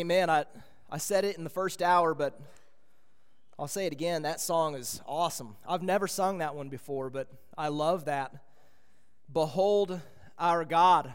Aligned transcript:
Amen. 0.00 0.30
I, 0.30 0.46
I 0.90 0.96
said 0.96 1.26
it 1.26 1.36
in 1.36 1.44
the 1.44 1.50
first 1.50 1.82
hour, 1.82 2.14
but 2.14 2.40
I'll 3.58 3.68
say 3.68 3.84
it 3.84 3.92
again. 3.92 4.22
That 4.22 4.40
song 4.40 4.74
is 4.74 5.02
awesome. 5.06 5.56
I've 5.68 5.82
never 5.82 6.06
sung 6.06 6.38
that 6.38 6.54
one 6.54 6.70
before, 6.70 7.10
but 7.10 7.28
I 7.58 7.68
love 7.68 8.06
that. 8.06 8.32
Behold 9.30 10.00
our 10.38 10.64
God. 10.64 11.12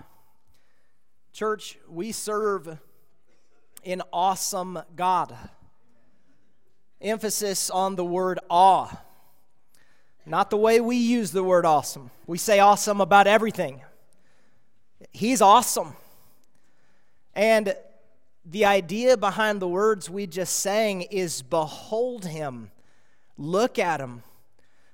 Church, 1.33 1.79
we 1.89 2.11
serve 2.11 2.77
an 3.83 4.03
awesome 4.13 4.77
God. 4.95 5.35
Emphasis 7.01 7.71
on 7.71 7.95
the 7.95 8.05
word 8.05 8.39
awe. 8.51 8.95
Not 10.27 10.51
the 10.51 10.57
way 10.57 10.79
we 10.79 10.97
use 10.97 11.31
the 11.31 11.43
word 11.43 11.65
awesome. 11.65 12.11
We 12.27 12.37
say 12.37 12.59
awesome 12.59 13.01
about 13.01 13.25
everything. 13.25 13.81
He's 15.11 15.41
awesome. 15.41 15.95
And 17.33 17.75
the 18.45 18.65
idea 18.65 19.17
behind 19.17 19.59
the 19.59 19.67
words 19.67 20.09
we 20.09 20.27
just 20.27 20.59
sang 20.59 21.01
is 21.01 21.41
behold 21.41 22.25
him, 22.25 22.69
look 23.37 23.79
at 23.79 23.99
him, 23.99 24.21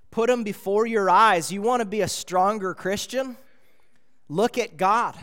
put 0.09 0.29
him 0.29 0.43
before 0.43 0.85
your 0.85 1.09
eyes. 1.09 1.51
You 1.51 1.61
want 1.61 1.81
to 1.81 1.85
be 1.85 2.01
a 2.01 2.07
stronger 2.07 2.73
Christian? 2.73 3.35
Look 4.29 4.57
at 4.57 4.77
God. 4.77 5.15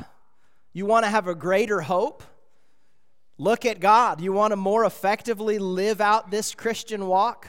You 0.75 0.85
want 0.85 1.07
to 1.07 1.11
have 1.11 1.27
a 1.27 1.35
greater 1.35 1.81
hope? 1.81 2.23
Look 3.39 3.65
at 3.65 3.81
God. 3.81 4.21
You 4.21 4.33
want 4.33 4.53
to 4.53 4.57
more 4.57 4.85
effectively 4.85 5.59
live 5.59 6.01
out 6.01 6.31
this 6.31 6.55
Christian 6.55 7.07
walk? 7.07 7.49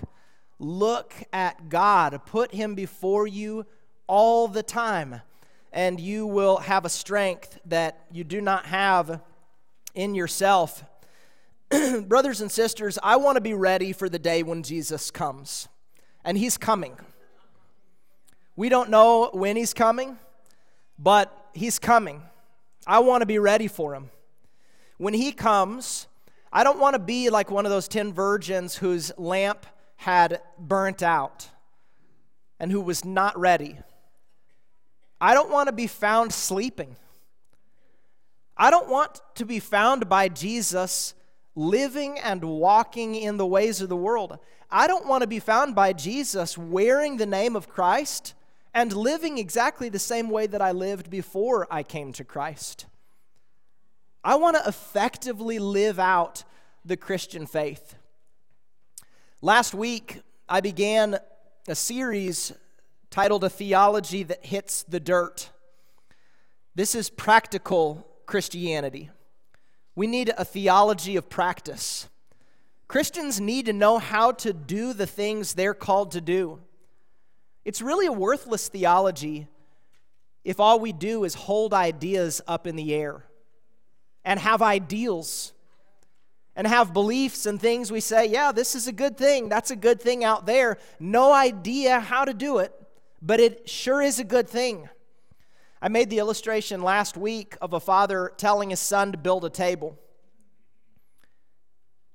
Look 0.60 1.14
at 1.34 1.68
God. 1.68 2.22
Put 2.26 2.54
Him 2.54 2.76
before 2.76 3.28
you 3.28 3.66
all 4.08 4.48
the 4.48 4.64
time, 4.64 5.22
and 5.74 6.00
you 6.00 6.26
will 6.26 6.58
have 6.58 6.86
a 6.86 6.90
strength 6.90 7.60
that 7.66 8.06
you 8.12 8.24
do 8.24 8.40
not 8.40 8.66
have 8.68 9.22
in 9.94 10.16
yourself. 10.16 10.84
Brothers 12.08 12.42
and 12.42 12.52
sisters, 12.52 12.98
I 13.04 13.18
want 13.18 13.36
to 13.36 13.42
be 13.42 13.54
ready 13.54 13.94
for 13.94 14.10
the 14.10 14.20
day 14.20 14.44
when 14.44 14.64
Jesus 14.64 15.12
comes, 15.12 15.68
and 16.24 16.38
He's 16.38 16.58
coming. 16.58 16.98
We 18.56 18.70
don't 18.70 18.90
know 18.90 19.30
when 19.34 19.56
He's 19.56 19.74
coming, 19.74 20.18
but 20.98 21.34
He's 21.54 21.80
coming. 21.80 22.22
I 22.88 23.00
want 23.00 23.22
to 23.22 23.26
be 23.26 23.40
ready 23.40 23.68
for 23.68 23.94
Him. 23.94 24.10
When 24.98 25.14
He 25.14 25.32
comes, 25.32 26.08
I 26.52 26.64
don't 26.64 26.80
want 26.80 26.96
to 26.96 27.00
be 27.00 27.30
like 27.30 27.52
one 27.52 27.66
of 27.66 27.72
those 27.72 27.88
ten 27.88 28.12
virgins 28.12 28.76
whose 28.76 29.12
lamp 29.18 29.66
had 29.98 30.42
burnt 30.58 31.04
out 31.04 31.50
and 32.60 32.72
who 32.72 32.82
was 32.82 33.06
not 33.06 33.38
ready. 33.38 33.78
I 35.22 35.34
don't 35.34 35.52
want 35.52 35.68
to 35.68 35.74
be 35.74 35.88
found 35.88 36.34
sleeping. 36.34 36.96
I 38.62 38.72
don't 38.72 38.90
want 38.90 39.22
to 39.36 39.46
be 39.46 39.60
found 39.60 40.10
by 40.10 40.28
Jesus 40.28 41.14
living 41.56 42.20
and 42.20 42.44
walking 42.44 43.16
in 43.16 43.38
the 43.38 43.46
ways 43.46 43.80
of 43.80 43.88
the 43.88 43.96
world. 43.96 44.38
I 44.70 44.86
don't 44.86 45.08
want 45.08 45.22
to 45.22 45.28
be 45.28 45.40
found 45.40 45.76
by 45.76 45.94
Jesus 45.94 46.58
wearing 46.58 47.16
the 47.16 47.26
name 47.26 47.56
of 47.56 47.70
Christ 47.70 48.34
and 48.74 48.92
living 48.92 49.38
exactly 49.38 49.88
the 49.88 49.98
same 49.98 50.30
way 50.30 50.46
that 50.46 50.62
I 50.62 50.74
lived 50.74 51.10
before 51.10 51.68
I 51.72 51.84
came 51.84 52.12
to 52.14 52.26
Christ. 52.26 52.86
I 54.26 54.36
want 54.36 54.58
to 54.58 54.68
effectively 54.68 55.58
live 55.58 55.98
out 55.98 56.44
the 56.84 56.98
Christian 56.98 57.46
faith. 57.46 57.96
Last 59.42 59.74
week, 59.74 60.22
I 60.50 60.60
began 60.60 61.18
a 61.70 61.76
series 61.76 62.52
titled 63.10 63.46
A 63.46 63.50
Theology 63.50 64.24
That 64.24 64.46
Hits 64.46 64.84
the 64.84 65.00
Dirt. 65.00 65.50
This 66.76 66.94
is 66.94 67.10
practical 67.10 68.06
Christianity. 68.30 69.10
We 69.96 70.06
need 70.06 70.32
a 70.38 70.46
theology 70.46 71.16
of 71.16 71.30
practice. 71.30 72.08
Christians 72.88 73.42
need 73.42 73.66
to 73.66 73.74
know 73.74 73.98
how 73.98 74.34
to 74.34 74.54
do 74.54 74.94
the 74.94 75.08
things 75.08 75.56
they're 75.56 75.74
called 75.74 76.12
to 76.12 76.22
do. 76.22 76.60
It's 77.66 77.82
really 77.82 78.06
a 78.06 78.12
worthless 78.12 78.68
theology 78.68 79.48
if 80.44 80.60
all 80.60 80.80
we 80.80 80.92
do 80.92 81.24
is 81.24 81.34
hold 81.34 81.74
ideas 81.74 82.40
up 82.48 82.68
in 82.68 82.76
the 82.76 82.94
air 82.94 83.26
and 84.24 84.40
have 84.40 84.62
ideals 84.62 85.52
and 86.56 86.68
have 86.68 86.94
beliefs 86.94 87.48
and 87.48 87.60
things 87.60 87.92
we 87.92 88.00
say, 88.00 88.28
yeah, 88.28 88.52
this 88.52 88.76
is 88.76 88.88
a 88.88 88.92
good 88.92 89.18
thing, 89.18 89.50
that's 89.50 89.72
a 89.72 89.76
good 89.76 90.00
thing 90.00 90.24
out 90.24 90.46
there. 90.46 90.78
No 91.00 91.34
idea 91.34 92.00
how 92.00 92.26
to 92.26 92.34
do 92.36 92.60
it, 92.60 92.72
but 93.24 93.40
it 93.40 93.68
sure 93.68 94.04
is 94.04 94.20
a 94.20 94.24
good 94.24 94.48
thing. 94.48 94.88
I 95.82 95.88
made 95.88 96.10
the 96.10 96.20
illustration 96.20 96.82
last 96.82 97.16
week 97.16 97.56
of 97.62 97.74
a 97.74 97.80
father 97.80 98.34
telling 98.38 98.72
his 98.72 98.80
son 98.80 99.12
to 99.14 99.18
build 99.18 99.46
a 99.46 99.50
table. 99.50 99.98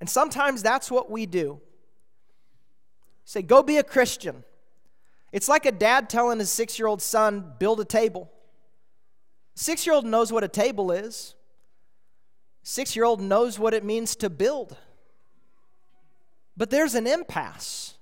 And 0.00 0.08
sometimes 0.08 0.62
that's 0.62 0.90
what 0.90 1.10
we 1.10 1.24
do. 1.24 1.60
Say, 3.24 3.40
go 3.40 3.62
be 3.62 3.78
a 3.78 3.82
Christian. 3.82 4.44
It's 5.32 5.48
like 5.48 5.64
a 5.64 5.72
dad 5.72 6.10
telling 6.10 6.38
his 6.38 6.50
six 6.50 6.78
year 6.78 6.86
old 6.86 7.00
son, 7.00 7.54
build 7.58 7.80
a 7.80 7.84
table. 7.84 8.30
Six 9.54 9.86
year 9.86 9.94
old 9.94 10.04
knows 10.04 10.32
what 10.32 10.44
a 10.44 10.48
table 10.48 10.92
is, 10.92 11.34
six 12.62 12.94
year 12.94 13.04
old 13.04 13.20
knows 13.20 13.58
what 13.58 13.72
it 13.72 13.84
means 13.84 14.16
to 14.16 14.28
build. 14.28 14.76
But 16.56 16.70
there's 16.70 16.94
an 16.94 17.06
impasse. 17.06 17.94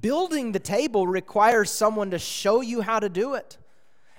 Building 0.00 0.52
the 0.52 0.58
table 0.58 1.06
requires 1.06 1.70
someone 1.70 2.10
to 2.10 2.18
show 2.18 2.60
you 2.60 2.80
how 2.80 2.98
to 2.98 3.08
do 3.08 3.34
it. 3.34 3.58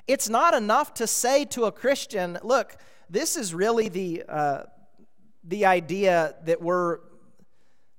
It's 0.08 0.30
not 0.30 0.54
enough 0.54 0.94
to 0.96 1.08
say 1.08 1.46
to 1.46 1.66
a 1.66 1.72
Christian, 1.72 2.38
look, 2.44 2.78
this 3.10 3.36
is 3.36 3.54
really 3.54 3.90
the, 3.90 4.24
uh, 4.28 4.64
the 5.44 5.66
idea 5.66 6.36
that 6.46 6.62
we're 6.62 7.00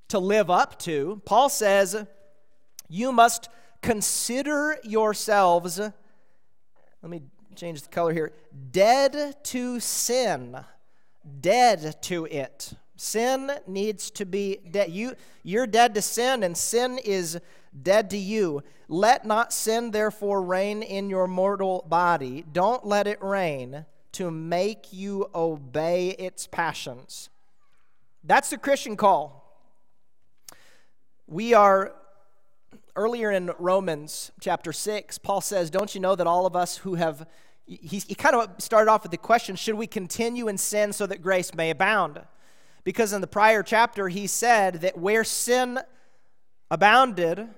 to 0.08 0.18
live 0.18 0.50
up 0.50 0.78
to. 0.80 1.20
Paul 1.26 1.48
says, 1.48 2.06
you 2.88 3.12
must 3.12 3.50
consider 3.82 4.78
yourselves, 4.82 5.78
let 5.78 5.92
me 7.02 7.22
change 7.54 7.82
the 7.82 7.88
color 7.88 8.12
here, 8.12 8.32
dead 8.70 9.36
to 9.44 9.80
sin, 9.80 10.56
dead 11.40 12.00
to 12.02 12.24
it. 12.26 12.72
Sin 12.96 13.52
needs 13.66 14.10
to 14.12 14.26
be 14.26 14.58
dead. 14.70 14.90
You, 14.90 15.14
you're 15.44 15.66
dead 15.66 15.94
to 15.94 16.02
sin, 16.02 16.42
and 16.42 16.56
sin 16.56 16.98
is 17.04 17.38
dead 17.82 18.10
to 18.10 18.16
you. 18.16 18.62
Let 18.88 19.24
not 19.24 19.52
sin 19.52 19.90
therefore 19.90 20.42
reign 20.42 20.82
in 20.82 21.10
your 21.10 21.26
mortal 21.26 21.84
body. 21.88 22.44
Don't 22.52 22.86
let 22.86 23.06
it 23.06 23.22
reign 23.22 23.84
to 24.12 24.30
make 24.30 24.92
you 24.92 25.28
obey 25.34 26.10
its 26.10 26.46
passions. 26.46 27.30
That's 28.24 28.50
the 28.50 28.58
Christian 28.58 28.96
call. 28.96 29.44
We 31.26 31.54
are 31.54 31.94
earlier 32.98 33.30
in 33.30 33.52
Romans 33.58 34.32
chapter 34.40 34.72
6, 34.72 35.18
Paul 35.18 35.40
says, 35.40 35.70
Don't 35.70 35.94
you 35.94 36.00
know 36.00 36.16
that 36.16 36.26
all 36.26 36.46
of 36.46 36.56
us 36.56 36.78
who 36.78 36.96
have, 36.96 37.26
he, 37.64 37.98
he 37.98 38.14
kind 38.14 38.34
of 38.34 38.50
started 38.58 38.90
off 38.90 39.04
with 39.04 39.12
the 39.12 39.18
question, 39.18 39.54
Should 39.54 39.76
we 39.76 39.86
continue 39.86 40.48
in 40.48 40.58
sin 40.58 40.92
so 40.92 41.06
that 41.06 41.22
grace 41.22 41.54
may 41.54 41.70
abound? 41.70 42.20
Because 42.82 43.12
in 43.12 43.20
the 43.20 43.26
prior 43.26 43.62
chapter, 43.62 44.08
he 44.08 44.26
said 44.26 44.80
that 44.80 44.98
where 44.98 45.22
sin 45.22 45.78
abounded, 46.70 47.48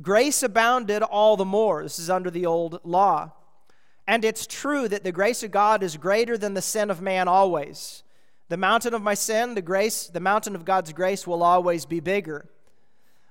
grace 0.00 0.42
abounded 0.42 1.02
all 1.02 1.36
the 1.36 1.44
more. 1.44 1.82
This 1.82 1.98
is 1.98 2.10
under 2.10 2.30
the 2.30 2.46
old 2.46 2.80
law. 2.84 3.32
And 4.06 4.24
it's 4.24 4.46
true 4.46 4.88
that 4.88 5.04
the 5.04 5.12
grace 5.12 5.42
of 5.42 5.50
God 5.50 5.82
is 5.82 5.96
greater 5.96 6.36
than 6.36 6.54
the 6.54 6.62
sin 6.62 6.90
of 6.90 7.00
man 7.00 7.28
always. 7.28 8.02
The 8.48 8.56
mountain 8.56 8.94
of 8.94 9.02
my 9.02 9.14
sin, 9.14 9.54
the 9.54 9.62
grace, 9.62 10.08
the 10.08 10.18
mountain 10.18 10.56
of 10.56 10.64
God's 10.64 10.92
grace 10.92 11.26
will 11.26 11.42
always 11.42 11.86
be 11.86 12.00
bigger. 12.00 12.48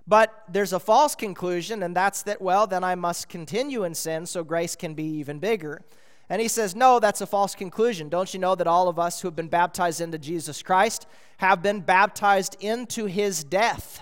But 0.07 0.33
there's 0.47 0.73
a 0.73 0.79
false 0.79 1.13
conclusion, 1.13 1.83
and 1.83 1.95
that's 1.95 2.23
that, 2.23 2.41
well, 2.41 2.65
then 2.65 2.83
I 2.83 2.95
must 2.95 3.29
continue 3.29 3.83
in 3.83 3.93
sin 3.93 4.25
so 4.25 4.43
grace 4.43 4.75
can 4.75 4.93
be 4.93 5.03
even 5.03 5.39
bigger. 5.39 5.81
And 6.29 6.41
he 6.41 6.47
says, 6.47 6.75
No, 6.75 6.99
that's 6.99 7.21
a 7.21 7.27
false 7.27 7.53
conclusion. 7.53 8.07
Don't 8.07 8.33
you 8.33 8.39
know 8.39 8.55
that 8.55 8.65
all 8.65 8.87
of 8.87 8.97
us 8.97 9.21
who 9.21 9.27
have 9.27 9.35
been 9.35 9.49
baptized 9.49 9.99
into 9.99 10.17
Jesus 10.17 10.61
Christ 10.61 11.05
have 11.37 11.61
been 11.61 11.81
baptized 11.81 12.55
into 12.59 13.05
his 13.05 13.43
death? 13.43 14.01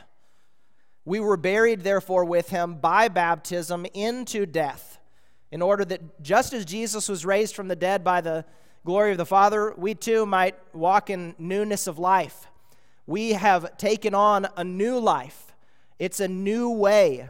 We 1.07 1.21
were 1.21 1.37
buried, 1.37 1.83
therefore, 1.83 2.25
with 2.25 2.49
him 2.49 2.75
by 2.75 3.07
baptism 3.07 3.85
into 3.93 4.45
death, 4.45 4.99
in 5.53 5.61
order 5.61 5.85
that 5.85 6.21
just 6.21 6.51
as 6.51 6.65
Jesus 6.65 7.07
was 7.07 7.25
raised 7.25 7.55
from 7.55 7.69
the 7.69 7.77
dead 7.77 8.03
by 8.03 8.19
the 8.19 8.43
glory 8.83 9.13
of 9.13 9.17
the 9.17 9.25
Father, 9.25 9.73
we 9.77 9.95
too 9.95 10.25
might 10.25 10.55
walk 10.75 11.09
in 11.09 11.33
newness 11.39 11.87
of 11.87 11.97
life. 11.97 12.49
We 13.05 13.31
have 13.31 13.77
taken 13.77 14.13
on 14.13 14.49
a 14.57 14.65
new 14.65 14.99
life. 14.99 15.55
It's 15.97 16.19
a 16.19 16.27
new 16.27 16.71
way. 16.71 17.29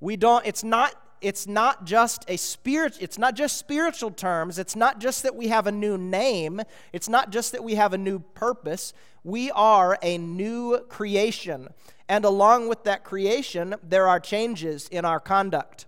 We 0.00 0.16
don't, 0.16 0.44
it's 0.44 0.62
not 0.62 0.94
it's 1.20 1.46
not 1.46 1.84
just 1.84 2.24
a 2.28 2.36
spirit 2.36 2.96
it's 3.00 3.18
not 3.18 3.34
just 3.34 3.56
spiritual 3.56 4.10
terms 4.10 4.58
it's 4.58 4.76
not 4.76 4.98
just 4.98 5.22
that 5.22 5.34
we 5.34 5.48
have 5.48 5.66
a 5.66 5.72
new 5.72 5.96
name 5.96 6.60
it's 6.92 7.08
not 7.08 7.30
just 7.30 7.52
that 7.52 7.64
we 7.64 7.74
have 7.74 7.92
a 7.92 7.98
new 7.98 8.18
purpose 8.18 8.92
we 9.22 9.50
are 9.52 9.98
a 10.02 10.18
new 10.18 10.78
creation 10.88 11.68
and 12.08 12.24
along 12.24 12.68
with 12.68 12.84
that 12.84 13.04
creation, 13.04 13.76
there 13.82 14.06
are 14.06 14.20
changes 14.20 14.88
in 14.88 15.04
our 15.04 15.20
conduct. 15.20 15.86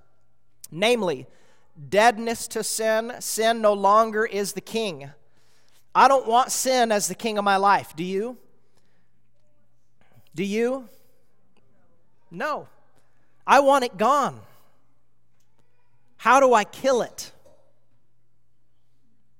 Namely, 0.70 1.26
deadness 1.88 2.48
to 2.48 2.64
sin, 2.64 3.14
sin 3.20 3.60
no 3.60 3.74
longer 3.74 4.24
is 4.24 4.54
the 4.54 4.60
king. 4.60 5.10
I 5.94 6.08
don't 6.08 6.26
want 6.26 6.52
sin 6.52 6.90
as 6.90 7.08
the 7.08 7.14
king 7.14 7.38
of 7.38 7.44
my 7.44 7.56
life. 7.56 7.94
Do 7.94 8.04
you? 8.04 8.38
Do 10.34 10.44
you? 10.44 10.88
No. 12.30 12.68
I 13.46 13.60
want 13.60 13.84
it 13.84 13.96
gone. 13.96 14.40
How 16.26 16.40
do 16.40 16.54
I 16.54 16.64
kill 16.64 17.02
it? 17.02 17.30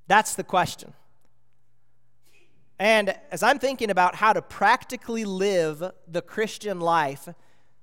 That's 0.06 0.36
the 0.36 0.44
question. 0.44 0.92
And 2.78 3.16
as 3.32 3.42
I'm 3.42 3.58
thinking 3.58 3.90
about 3.90 4.14
how 4.14 4.32
to 4.32 4.40
practically 4.40 5.24
live 5.24 5.82
the 6.06 6.22
Christian 6.22 6.78
life, 6.78 7.28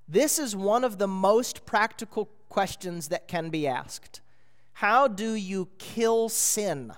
this 0.08 0.38
is 0.38 0.56
one 0.56 0.84
of 0.84 0.96
the 0.96 1.06
most 1.06 1.66
practical 1.66 2.30
questions 2.48 3.08
that 3.08 3.28
can 3.28 3.50
be 3.50 3.66
asked. 3.66 4.22
How 4.72 5.06
do 5.06 5.34
you 5.34 5.68
kill 5.76 6.30
sin? 6.30 6.90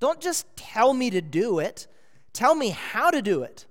Don't 0.00 0.20
just 0.20 0.44
tell 0.54 0.92
me 0.92 1.08
to 1.08 1.22
do 1.22 1.60
it, 1.60 1.86
tell 2.34 2.54
me 2.54 2.68
how 2.68 3.10
to 3.10 3.22
do 3.22 3.42
it. 3.42 3.64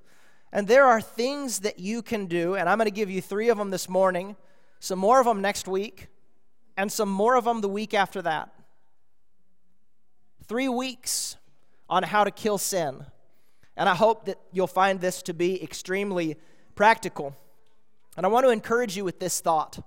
And 0.51 0.67
there 0.67 0.85
are 0.85 0.99
things 0.99 1.59
that 1.59 1.77
you 1.77 2.01
can 2.01 2.25
do, 2.25 2.55
and 2.55 2.67
I'm 2.67 2.79
going 2.79 2.87
to 2.87 2.91
give 2.91 3.11
you 3.11 3.21
three 3.21 3.49
of 3.49 3.59
them 3.59 3.69
this 3.69 3.87
morning, 3.87 4.35
some 4.79 4.97
more 4.97 5.19
of 5.19 5.27
them 5.27 5.41
next 5.41 5.67
week, 5.67 6.07
and 6.77 6.91
some 6.91 7.09
more 7.09 7.35
of 7.35 7.45
them 7.45 7.61
the 7.61 7.69
week 7.69 7.93
after 7.93 8.21
that. 8.21 8.49
Three 10.47 10.69
weeks 10.69 11.37
on 11.89 12.03
how 12.03 12.23
to 12.23 12.31
kill 12.31 12.57
sin. 12.57 13.05
And 13.77 13.89
I 13.89 13.95
hope 13.95 14.25
that 14.25 14.39
you'll 14.51 14.67
find 14.67 15.01
this 15.01 15.21
to 15.23 15.33
be 15.33 15.61
extremely 15.61 16.37
practical. 16.75 17.35
And 18.15 18.25
I 18.25 18.29
want 18.29 18.45
to 18.45 18.51
encourage 18.51 18.95
you 18.95 19.03
with 19.03 19.19
this 19.19 19.41
thought 19.41 19.79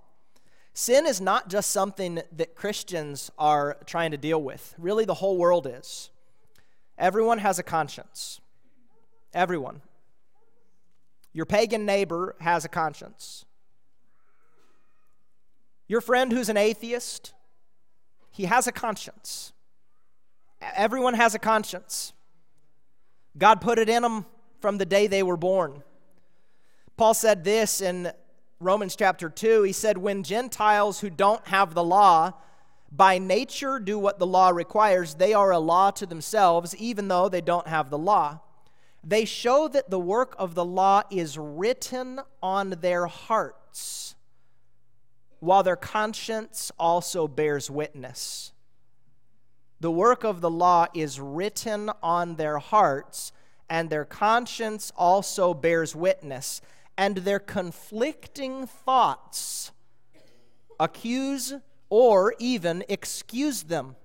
sin 0.78 1.06
is 1.06 1.20
not 1.20 1.48
just 1.48 1.72
something 1.72 2.22
that 2.30 2.54
Christians 2.54 3.32
are 3.36 3.78
trying 3.84 4.12
to 4.12 4.16
deal 4.16 4.40
with, 4.40 4.76
really, 4.78 5.04
the 5.04 5.14
whole 5.14 5.36
world 5.36 5.66
is. 5.66 6.10
Everyone 6.96 7.38
has 7.38 7.58
a 7.58 7.64
conscience. 7.64 8.40
Everyone. 9.34 9.82
Your 11.32 11.46
pagan 11.46 11.84
neighbor 11.84 12.36
has 12.40 12.64
a 12.64 12.68
conscience. 12.68 13.44
Your 15.88 16.00
friend 16.00 16.30
who's 16.30 16.48
an 16.48 16.56
atheist, 16.56 17.32
he 18.30 18.44
has 18.44 18.66
a 18.66 18.72
conscience. 18.72 19.52
Everyone 20.60 21.14
has 21.14 21.34
a 21.34 21.38
conscience. 21.38 22.12
God 23.36 23.60
put 23.60 23.78
it 23.78 23.88
in 23.88 24.02
them 24.02 24.26
from 24.60 24.78
the 24.78 24.86
day 24.86 25.06
they 25.06 25.22
were 25.22 25.36
born. 25.36 25.82
Paul 26.96 27.14
said 27.14 27.44
this 27.44 27.80
in 27.80 28.12
Romans 28.60 28.96
chapter 28.96 29.30
2. 29.30 29.62
He 29.62 29.72
said, 29.72 29.96
When 29.96 30.22
Gentiles 30.24 31.00
who 31.00 31.10
don't 31.10 31.46
have 31.46 31.74
the 31.74 31.84
law 31.84 32.32
by 32.90 33.18
nature 33.18 33.78
do 33.78 33.98
what 33.98 34.18
the 34.18 34.26
law 34.26 34.50
requires, 34.50 35.14
they 35.14 35.32
are 35.32 35.52
a 35.52 35.58
law 35.58 35.90
to 35.92 36.06
themselves, 36.06 36.74
even 36.76 37.08
though 37.08 37.28
they 37.28 37.40
don't 37.40 37.68
have 37.68 37.90
the 37.90 37.98
law. 37.98 38.40
They 39.04 39.24
show 39.24 39.68
that 39.68 39.90
the 39.90 39.98
work 39.98 40.34
of 40.38 40.54
the 40.54 40.64
law 40.64 41.02
is 41.10 41.38
written 41.38 42.20
on 42.42 42.70
their 42.80 43.06
hearts, 43.06 44.07
while 45.40 45.62
their 45.62 45.76
conscience 45.76 46.72
also 46.78 47.28
bears 47.28 47.70
witness. 47.70 48.52
The 49.80 49.90
work 49.90 50.24
of 50.24 50.40
the 50.40 50.50
law 50.50 50.86
is 50.94 51.20
written 51.20 51.90
on 52.02 52.36
their 52.36 52.58
hearts, 52.58 53.32
and 53.70 53.90
their 53.90 54.04
conscience 54.04 54.92
also 54.96 55.54
bears 55.54 55.94
witness, 55.94 56.60
and 56.96 57.18
their 57.18 57.38
conflicting 57.38 58.66
thoughts 58.66 59.70
accuse 60.80 61.54
or 61.90 62.34
even 62.38 62.84
excuse 62.88 63.64
them. 63.64 63.96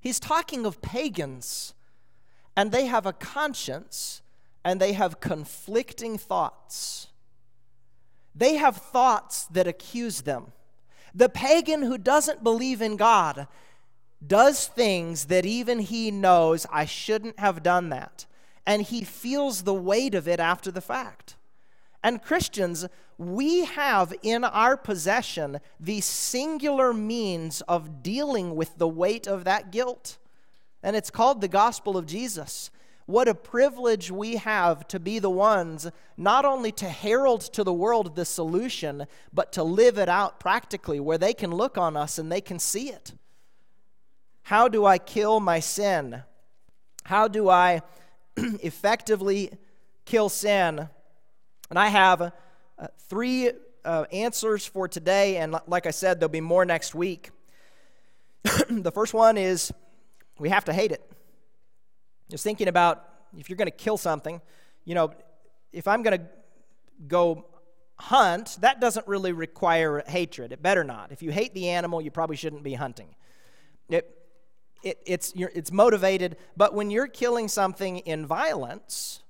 He's 0.00 0.20
talking 0.20 0.64
of 0.64 0.80
pagans, 0.80 1.74
and 2.56 2.72
they 2.72 2.86
have 2.86 3.04
a 3.04 3.12
conscience 3.12 4.22
and 4.64 4.80
they 4.80 4.92
have 4.92 5.20
conflicting 5.20 6.18
thoughts. 6.18 7.08
They 8.38 8.54
have 8.54 8.76
thoughts 8.76 9.46
that 9.46 9.66
accuse 9.66 10.22
them. 10.22 10.52
The 11.14 11.28
pagan 11.28 11.82
who 11.82 11.98
doesn't 11.98 12.44
believe 12.44 12.80
in 12.80 12.96
God 12.96 13.48
does 14.24 14.66
things 14.68 15.26
that 15.26 15.44
even 15.44 15.80
he 15.80 16.10
knows 16.10 16.66
I 16.72 16.84
shouldn't 16.84 17.38
have 17.40 17.62
done 17.62 17.88
that. 17.90 18.26
And 18.64 18.82
he 18.82 19.02
feels 19.02 19.62
the 19.62 19.74
weight 19.74 20.14
of 20.14 20.28
it 20.28 20.38
after 20.38 20.70
the 20.70 20.80
fact. 20.80 21.36
And 22.02 22.22
Christians, 22.22 22.86
we 23.16 23.64
have 23.64 24.14
in 24.22 24.44
our 24.44 24.76
possession 24.76 25.58
the 25.80 26.00
singular 26.00 26.94
means 26.94 27.60
of 27.62 28.02
dealing 28.04 28.54
with 28.54 28.78
the 28.78 28.88
weight 28.88 29.26
of 29.26 29.44
that 29.44 29.72
guilt. 29.72 30.18
And 30.82 30.94
it's 30.94 31.10
called 31.10 31.40
the 31.40 31.48
gospel 31.48 31.96
of 31.96 32.06
Jesus. 32.06 32.70
What 33.08 33.26
a 33.26 33.34
privilege 33.34 34.10
we 34.10 34.36
have 34.36 34.86
to 34.88 35.00
be 35.00 35.18
the 35.18 35.30
ones 35.30 35.90
not 36.18 36.44
only 36.44 36.70
to 36.72 36.90
herald 36.90 37.40
to 37.54 37.64
the 37.64 37.72
world 37.72 38.14
the 38.14 38.26
solution, 38.26 39.06
but 39.32 39.50
to 39.52 39.62
live 39.62 39.96
it 39.96 40.10
out 40.10 40.38
practically 40.38 41.00
where 41.00 41.16
they 41.16 41.32
can 41.32 41.50
look 41.50 41.78
on 41.78 41.96
us 41.96 42.18
and 42.18 42.30
they 42.30 42.42
can 42.42 42.58
see 42.58 42.90
it. 42.90 43.14
How 44.42 44.68
do 44.68 44.84
I 44.84 44.98
kill 44.98 45.40
my 45.40 45.58
sin? 45.58 46.22
How 47.04 47.28
do 47.28 47.48
I 47.48 47.80
effectively 48.36 49.52
kill 50.04 50.28
sin? 50.28 50.86
And 51.70 51.78
I 51.78 51.88
have 51.88 52.20
uh, 52.20 52.30
three 53.08 53.52
uh, 53.86 54.04
answers 54.12 54.66
for 54.66 54.86
today, 54.86 55.38
and 55.38 55.56
like 55.66 55.86
I 55.86 55.92
said, 55.92 56.20
there'll 56.20 56.28
be 56.28 56.42
more 56.42 56.66
next 56.66 56.94
week. 56.94 57.30
the 58.68 58.92
first 58.92 59.14
one 59.14 59.38
is 59.38 59.72
we 60.38 60.50
have 60.50 60.66
to 60.66 60.74
hate 60.74 60.92
it. 60.92 61.10
Just 62.30 62.44
thinking 62.44 62.68
about 62.68 63.04
if 63.36 63.48
you're 63.48 63.56
going 63.56 63.66
to 63.66 63.70
kill 63.70 63.96
something, 63.96 64.40
you 64.84 64.94
know, 64.94 65.12
if 65.72 65.88
I'm 65.88 66.02
going 66.02 66.18
to 66.18 66.26
go 67.06 67.46
hunt, 67.96 68.58
that 68.60 68.80
doesn't 68.80 69.06
really 69.06 69.32
require 69.32 70.02
hatred. 70.06 70.52
It 70.52 70.62
better 70.62 70.84
not. 70.84 71.12
If 71.12 71.22
you 71.22 71.30
hate 71.30 71.54
the 71.54 71.68
animal, 71.68 72.00
you 72.00 72.10
probably 72.10 72.36
shouldn't 72.36 72.62
be 72.62 72.74
hunting. 72.74 73.14
It, 73.88 74.14
it, 74.82 74.98
it's, 75.04 75.32
it's 75.36 75.72
motivated, 75.72 76.36
but 76.56 76.74
when 76.74 76.90
you're 76.90 77.08
killing 77.08 77.48
something 77.48 77.98
in 77.98 78.26
violence, 78.26 79.22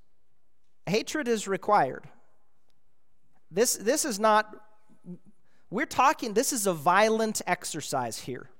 hatred 0.86 1.28
is 1.28 1.48
required. 1.48 2.08
This, 3.50 3.76
this 3.76 4.04
is 4.04 4.20
not, 4.20 4.54
we're 5.70 5.86
talking, 5.86 6.34
this 6.34 6.52
is 6.52 6.66
a 6.66 6.74
violent 6.74 7.40
exercise 7.46 8.18
here. 8.18 8.50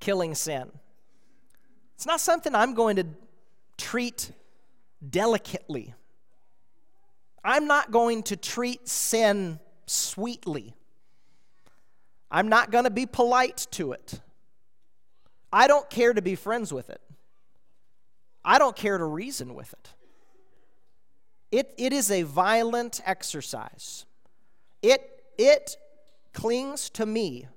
Killing 0.00 0.34
sin. 0.34 0.70
It's 1.98 2.06
not 2.06 2.20
something 2.20 2.54
I'm 2.54 2.74
going 2.74 2.94
to 2.94 3.06
treat 3.76 4.30
delicately. 5.10 5.94
I'm 7.42 7.66
not 7.66 7.90
going 7.90 8.22
to 8.24 8.36
treat 8.36 8.86
sin 8.86 9.58
sweetly. 9.86 10.76
I'm 12.30 12.46
not 12.46 12.70
going 12.70 12.84
to 12.84 12.90
be 12.90 13.04
polite 13.04 13.66
to 13.72 13.90
it. 13.90 14.20
I 15.52 15.66
don't 15.66 15.90
care 15.90 16.12
to 16.12 16.22
be 16.22 16.36
friends 16.36 16.72
with 16.72 16.88
it. 16.88 17.00
I 18.44 18.60
don't 18.60 18.76
care 18.76 18.96
to 18.96 19.04
reason 19.04 19.56
with 19.56 19.72
it. 19.72 19.88
It, 21.50 21.74
it 21.78 21.92
is 21.92 22.12
a 22.12 22.22
violent 22.22 23.00
exercise. 23.06 24.06
It, 24.82 25.24
it 25.36 25.76
clings 26.32 26.90
to 26.90 27.06
me 27.06 27.48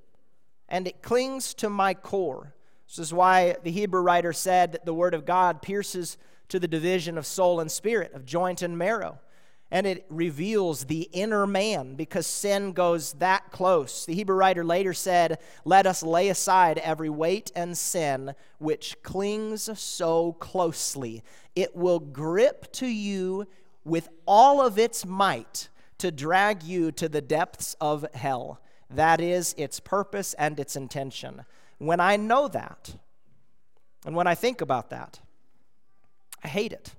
and 0.68 0.88
it 0.88 1.04
clings 1.04 1.54
to 1.54 1.70
my 1.70 1.94
core. 1.94 2.56
This 2.92 3.08
is 3.08 3.14
why 3.14 3.56
the 3.64 3.72
Hebrew 3.72 4.02
writer 4.02 4.34
said 4.34 4.74
that 4.74 4.86
the 4.86 4.94
Word 4.94 5.14
of 5.14 5.26
God 5.26 5.62
pierces 5.62 6.18
to 6.50 6.60
the 6.60 6.68
division 6.68 7.18
of 7.18 7.26
soul 7.26 7.60
and 7.60 7.72
spirit, 7.72 8.14
of 8.14 8.26
joint 8.26 8.62
and 8.62 8.78
marrow 8.78 9.20
and 9.72 9.88
it 9.88 10.06
reveals 10.10 10.84
the 10.84 11.04
inner 11.14 11.48
man 11.48 11.96
because 11.96 12.28
sin 12.28 12.74
goes 12.74 13.14
that 13.14 13.52
close. 13.52 14.06
The 14.06 14.14
Hebrew 14.14 14.36
writer 14.36 14.66
later 14.66 14.94
said, 14.94 15.40
Let 15.64 15.88
us 15.88 16.04
lay 16.04 16.28
aside 16.28 16.78
every 16.80 17.10
weight 17.10 17.52
and 17.56 17.78
sin 17.78 18.36
which 18.60 19.02
clings 19.02 19.70
so 19.80 20.34
closely. 20.34 21.24
It 21.56 21.74
will 21.74 22.00
grip 22.00 22.72
to 22.74 22.88
you 22.88 23.48
with 23.86 24.10
all 24.28 24.62
of 24.62 24.78
its 24.78 25.06
might 25.06 25.70
to 26.00 26.12
drag 26.12 26.64
you 26.64 26.92
to 26.92 27.08
the 27.08 27.22
depths 27.22 27.76
of 27.80 28.06
hell. 28.14 28.60
That 28.90 29.22
is 29.22 29.56
its 29.58 29.80
purpose 29.80 30.34
and 30.34 30.60
its 30.60 30.76
intention. 30.76 31.46
When 31.82 32.00
I 32.00 32.16
know 32.16 32.48
that, 32.48 32.94
and 34.06 34.16
when 34.16 34.28
I 34.28 34.36
think 34.36 34.62
about 34.62 34.92
that, 34.92 35.20
I 36.44 36.48
hate 36.48 36.74
it. 36.74 36.94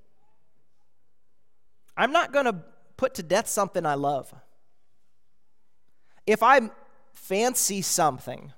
I'm 1.96 2.10
not 2.10 2.32
going 2.32 2.46
to 2.46 2.56
put 2.96 3.14
to 3.14 3.22
death 3.22 3.46
something 3.46 3.86
I 3.86 3.94
love. 3.94 4.34
If 6.26 6.42
I 6.42 6.68
fancy 7.12 7.80
something, 7.80 8.52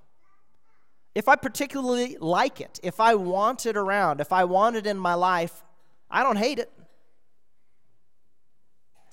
if 1.14 1.28
I 1.28 1.36
particularly 1.36 2.16
like 2.18 2.58
it, 2.58 2.80
if 2.82 3.00
I 3.00 3.16
want 3.16 3.66
it 3.66 3.76
around, 3.76 4.22
if 4.22 4.32
I 4.32 4.44
want 4.44 4.76
it 4.76 4.86
in 4.86 4.96
my 4.96 5.12
life, 5.12 5.62
I 6.10 6.22
don't 6.22 6.36
hate 6.36 6.58
it. 6.58 6.72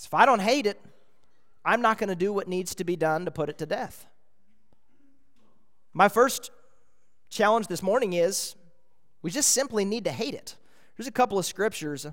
If 0.02 0.14
I 0.14 0.26
don't 0.26 0.40
hate 0.40 0.66
it, 0.66 0.80
I'm 1.66 1.82
not 1.82 1.98
going 1.98 2.08
to 2.08 2.16
do 2.16 2.32
what 2.32 2.48
needs 2.48 2.74
to 2.76 2.86
be 2.86 2.96
done 2.96 3.26
to 3.26 3.32
put 3.32 3.50
it 3.50 3.58
to 3.58 3.66
death. 3.66 4.06
My 5.94 6.08
first 6.08 6.52
challenge 7.32 7.68
this 7.68 7.82
morning 7.82 8.14
is 8.14 8.56
We 9.22 9.32
just 9.32 9.50
simply 9.50 9.86
need 9.86 10.06
to 10.06 10.12
hate 10.12 10.34
it. 10.34 10.56
There's 10.98 11.08
a 11.08 11.12
couple 11.12 11.40
of 11.40 11.46
scriptures 11.46 12.06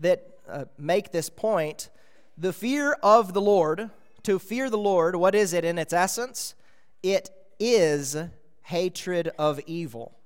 that 0.00 0.26
uh, 0.48 0.64
make 0.78 1.12
this 1.12 1.28
point. 1.28 1.90
The 2.38 2.52
fear 2.52 2.92
of 3.02 3.32
the 3.32 3.40
Lord, 3.40 3.90
to 4.22 4.38
fear 4.38 4.70
the 4.70 4.78
Lord, 4.78 5.16
what 5.16 5.34
is 5.34 5.52
it 5.52 5.64
in 5.64 5.78
its 5.78 5.92
essence? 5.92 6.54
It 7.02 7.30
is 7.58 8.16
hatred 8.62 9.30
of 9.38 9.60
evil. 9.66 10.18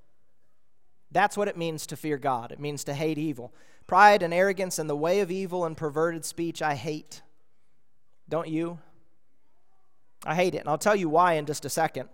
That's 1.11 1.35
what 1.35 1.47
it 1.47 1.57
means 1.57 1.85
to 1.87 1.97
fear 1.97 2.17
God. 2.17 2.51
It 2.51 2.59
means 2.59 2.83
to 2.85 2.93
hate 2.93 3.17
evil. 3.17 3.53
Pride 3.87 4.23
and 4.23 4.33
arrogance 4.33 4.79
and 4.79 4.89
the 4.89 4.95
way 4.95 5.19
of 5.19 5.31
evil 5.31 5.65
and 5.65 5.75
perverted 5.75 6.23
speech, 6.23 6.61
I 6.61 6.75
hate. 6.75 7.21
Don't 8.29 8.47
you? 8.47 8.79
I 10.25 10.35
hate 10.35 10.55
it. 10.55 10.59
And 10.59 10.69
I'll 10.69 10.77
tell 10.77 10.95
you 10.95 11.09
why 11.09 11.33
in 11.33 11.45
just 11.45 11.65
a 11.65 11.69
second. 11.69 12.07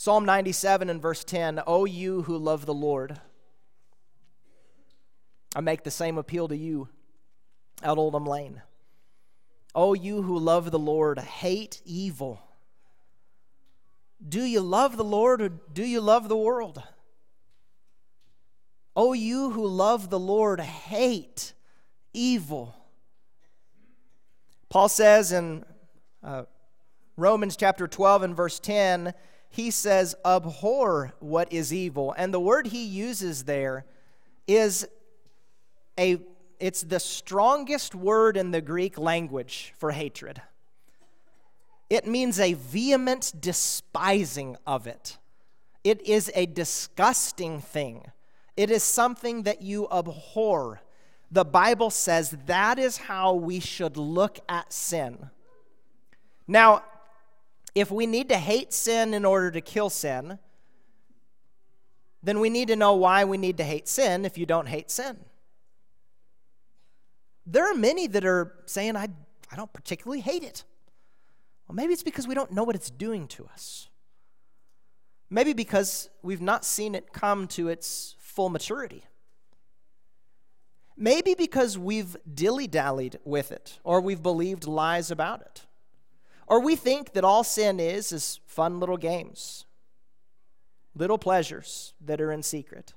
Psalm 0.00 0.24
97 0.24 0.90
and 0.90 1.02
verse 1.02 1.24
10 1.24 1.60
O 1.66 1.84
you 1.84 2.22
who 2.22 2.38
love 2.38 2.66
the 2.66 2.72
Lord. 2.72 3.20
I 5.56 5.60
make 5.60 5.82
the 5.82 5.90
same 5.90 6.18
appeal 6.18 6.46
to 6.46 6.56
you 6.56 6.88
out 7.82 7.98
Oldham 7.98 8.24
Lane. 8.24 8.62
O 9.74 9.94
you 9.94 10.22
who 10.22 10.38
love 10.38 10.70
the 10.70 10.78
Lord, 10.78 11.18
hate 11.18 11.82
evil. 11.84 12.40
Do 14.26 14.44
you 14.44 14.60
love 14.60 14.96
the 14.96 15.02
Lord 15.04 15.42
or 15.42 15.48
do 15.48 15.84
you 15.84 16.00
love 16.00 16.28
the 16.28 16.36
world? 16.36 16.80
O 18.94 19.14
you 19.14 19.50
who 19.50 19.66
love 19.66 20.10
the 20.10 20.20
Lord, 20.20 20.60
hate 20.60 21.54
evil. 22.12 22.72
Paul 24.68 24.88
says 24.88 25.32
in 25.32 25.64
uh, 26.22 26.44
Romans 27.16 27.56
chapter 27.56 27.88
12 27.88 28.22
and 28.22 28.36
verse 28.36 28.60
10, 28.60 29.12
he 29.48 29.70
says, 29.70 30.14
abhor 30.24 31.14
what 31.20 31.52
is 31.52 31.72
evil. 31.72 32.14
And 32.16 32.32
the 32.32 32.40
word 32.40 32.68
he 32.68 32.84
uses 32.84 33.44
there 33.44 33.84
is 34.46 34.86
a 35.98 36.18
it's 36.60 36.82
the 36.82 36.98
strongest 36.98 37.94
word 37.94 38.36
in 38.36 38.50
the 38.50 38.60
Greek 38.60 38.98
language 38.98 39.72
for 39.78 39.92
hatred. 39.92 40.42
It 41.88 42.06
means 42.06 42.40
a 42.40 42.54
vehement 42.54 43.32
despising 43.38 44.56
of 44.66 44.86
it. 44.86 45.18
It 45.84 46.06
is 46.06 46.30
a 46.34 46.46
disgusting 46.46 47.60
thing. 47.60 48.10
It 48.56 48.70
is 48.70 48.82
something 48.82 49.44
that 49.44 49.62
you 49.62 49.86
abhor. 49.90 50.80
The 51.30 51.44
Bible 51.44 51.90
says 51.90 52.36
that 52.46 52.78
is 52.78 52.96
how 52.96 53.34
we 53.34 53.60
should 53.60 53.96
look 53.96 54.40
at 54.48 54.72
sin. 54.72 55.30
Now, 56.46 56.82
if 57.80 57.90
we 57.90 58.06
need 58.06 58.28
to 58.28 58.36
hate 58.36 58.72
sin 58.72 59.14
in 59.14 59.24
order 59.24 59.50
to 59.50 59.60
kill 59.60 59.90
sin, 59.90 60.38
then 62.22 62.40
we 62.40 62.50
need 62.50 62.68
to 62.68 62.76
know 62.76 62.94
why 62.94 63.24
we 63.24 63.38
need 63.38 63.56
to 63.58 63.64
hate 63.64 63.88
sin 63.88 64.24
if 64.24 64.36
you 64.36 64.46
don't 64.46 64.66
hate 64.66 64.90
sin. 64.90 65.18
There 67.46 67.70
are 67.70 67.74
many 67.74 68.06
that 68.08 68.24
are 68.24 68.54
saying, 68.66 68.96
I, 68.96 69.08
I 69.50 69.56
don't 69.56 69.72
particularly 69.72 70.20
hate 70.20 70.42
it. 70.42 70.64
Well, 71.66 71.76
maybe 71.76 71.92
it's 71.92 72.02
because 72.02 72.26
we 72.26 72.34
don't 72.34 72.52
know 72.52 72.64
what 72.64 72.74
it's 72.74 72.90
doing 72.90 73.26
to 73.28 73.46
us. 73.46 73.88
Maybe 75.30 75.52
because 75.52 76.08
we've 76.22 76.40
not 76.40 76.64
seen 76.64 76.94
it 76.94 77.12
come 77.12 77.46
to 77.48 77.68
its 77.68 78.16
full 78.18 78.48
maturity. 78.48 79.04
Maybe 80.96 81.34
because 81.34 81.78
we've 81.78 82.16
dilly 82.34 82.66
dallied 82.66 83.18
with 83.24 83.52
it 83.52 83.78
or 83.84 84.00
we've 84.00 84.22
believed 84.22 84.66
lies 84.66 85.10
about 85.10 85.42
it. 85.42 85.66
Or 86.48 86.60
we 86.60 86.76
think 86.76 87.12
that 87.12 87.24
all 87.24 87.44
sin 87.44 87.78
is 87.78 88.10
is 88.10 88.40
fun 88.46 88.80
little 88.80 88.96
games, 88.96 89.66
little 90.94 91.18
pleasures 91.18 91.92
that 92.00 92.20
are 92.20 92.32
in 92.32 92.42
secret. 92.42 92.94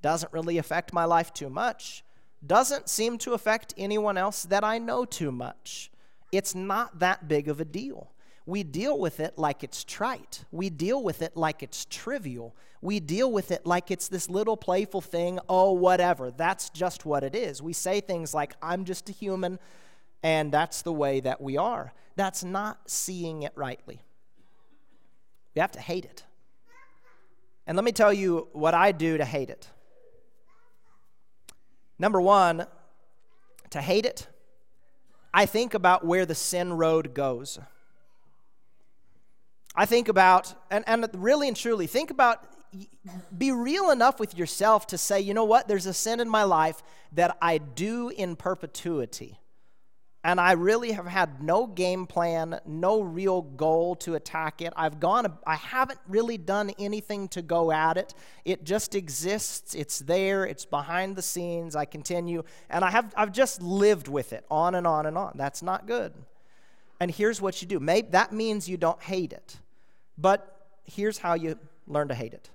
Doesn't 0.00 0.32
really 0.32 0.58
affect 0.58 0.92
my 0.92 1.04
life 1.04 1.32
too 1.32 1.50
much. 1.50 2.02
Doesn't 2.44 2.88
seem 2.88 3.18
to 3.18 3.34
affect 3.34 3.74
anyone 3.76 4.16
else 4.16 4.44
that 4.44 4.64
I 4.64 4.78
know 4.78 5.04
too 5.04 5.30
much. 5.30 5.90
It's 6.32 6.54
not 6.54 7.00
that 7.00 7.28
big 7.28 7.48
of 7.48 7.60
a 7.60 7.64
deal. 7.64 8.12
We 8.46 8.62
deal 8.62 8.98
with 8.98 9.20
it 9.20 9.36
like 9.36 9.62
it's 9.62 9.84
trite. 9.84 10.44
We 10.50 10.70
deal 10.70 11.02
with 11.02 11.20
it 11.20 11.36
like 11.36 11.62
it's 11.62 11.84
trivial. 11.84 12.56
We 12.80 13.00
deal 13.00 13.30
with 13.30 13.50
it 13.50 13.66
like 13.66 13.90
it's 13.90 14.08
this 14.08 14.30
little 14.30 14.56
playful 14.56 15.02
thing, 15.02 15.38
oh, 15.48 15.72
whatever. 15.72 16.30
That's 16.30 16.70
just 16.70 17.04
what 17.04 17.24
it 17.24 17.34
is. 17.34 17.60
We 17.60 17.74
say 17.74 18.00
things 18.00 18.32
like, 18.32 18.54
I'm 18.62 18.84
just 18.84 19.10
a 19.10 19.12
human, 19.12 19.58
and 20.22 20.52
that's 20.52 20.82
the 20.82 20.92
way 20.92 21.20
that 21.20 21.40
we 21.40 21.56
are. 21.56 21.92
That's 22.16 22.42
not 22.42 22.90
seeing 22.90 23.42
it 23.42 23.52
rightly. 23.54 24.02
You 25.54 25.62
have 25.62 25.72
to 25.72 25.80
hate 25.80 26.04
it. 26.04 26.24
And 27.66 27.76
let 27.76 27.84
me 27.84 27.92
tell 27.92 28.12
you 28.12 28.48
what 28.52 28.74
I 28.74 28.92
do 28.92 29.18
to 29.18 29.24
hate 29.24 29.50
it. 29.50 29.68
Number 31.98 32.20
one, 32.20 32.66
to 33.70 33.80
hate 33.80 34.06
it, 34.06 34.26
I 35.34 35.46
think 35.46 35.74
about 35.74 36.04
where 36.04 36.24
the 36.24 36.34
sin 36.34 36.72
road 36.72 37.12
goes. 37.12 37.58
I 39.74 39.84
think 39.84 40.08
about, 40.08 40.54
and, 40.70 40.84
and 40.86 41.06
really 41.14 41.46
and 41.46 41.56
truly, 41.56 41.86
think 41.86 42.10
about, 42.10 42.44
be 43.36 43.52
real 43.52 43.90
enough 43.90 44.18
with 44.18 44.36
yourself 44.36 44.86
to 44.88 44.98
say, 44.98 45.20
you 45.20 45.34
know 45.34 45.44
what, 45.44 45.68
there's 45.68 45.86
a 45.86 45.94
sin 45.94 46.20
in 46.20 46.28
my 46.28 46.44
life 46.44 46.82
that 47.12 47.36
I 47.42 47.58
do 47.58 48.08
in 48.08 48.34
perpetuity 48.34 49.38
and 50.24 50.40
I 50.40 50.52
really 50.52 50.92
have 50.92 51.06
had 51.06 51.42
no 51.42 51.66
game 51.66 52.06
plan, 52.06 52.58
no 52.66 53.00
real 53.00 53.42
goal 53.42 53.94
to 53.96 54.16
attack 54.16 54.60
it. 54.60 54.72
I've 54.74 54.98
gone, 54.98 55.38
I 55.46 55.54
haven't 55.54 56.00
really 56.08 56.36
done 56.36 56.72
anything 56.78 57.28
to 57.28 57.42
go 57.42 57.70
at 57.70 57.96
it. 57.96 58.14
It 58.44 58.64
just 58.64 58.96
exists. 58.96 59.76
It's 59.76 60.00
there. 60.00 60.44
It's 60.44 60.64
behind 60.64 61.14
the 61.14 61.22
scenes. 61.22 61.76
I 61.76 61.84
continue, 61.84 62.42
and 62.68 62.84
I 62.84 62.90
have, 62.90 63.14
I've 63.16 63.32
just 63.32 63.62
lived 63.62 64.08
with 64.08 64.32
it 64.32 64.44
on 64.50 64.74
and 64.74 64.86
on 64.86 65.06
and 65.06 65.16
on. 65.16 65.32
That's 65.36 65.62
not 65.62 65.86
good. 65.86 66.12
And 66.98 67.12
here's 67.12 67.40
what 67.40 67.62
you 67.62 67.68
do. 67.68 67.78
Maybe 67.78 68.08
that 68.10 68.32
means 68.32 68.68
you 68.68 68.76
don't 68.76 69.00
hate 69.00 69.32
it, 69.32 69.60
but 70.16 70.66
here's 70.84 71.18
how 71.18 71.34
you 71.34 71.56
learn 71.86 72.08
to 72.08 72.14
hate 72.14 72.34
it. 72.34 72.50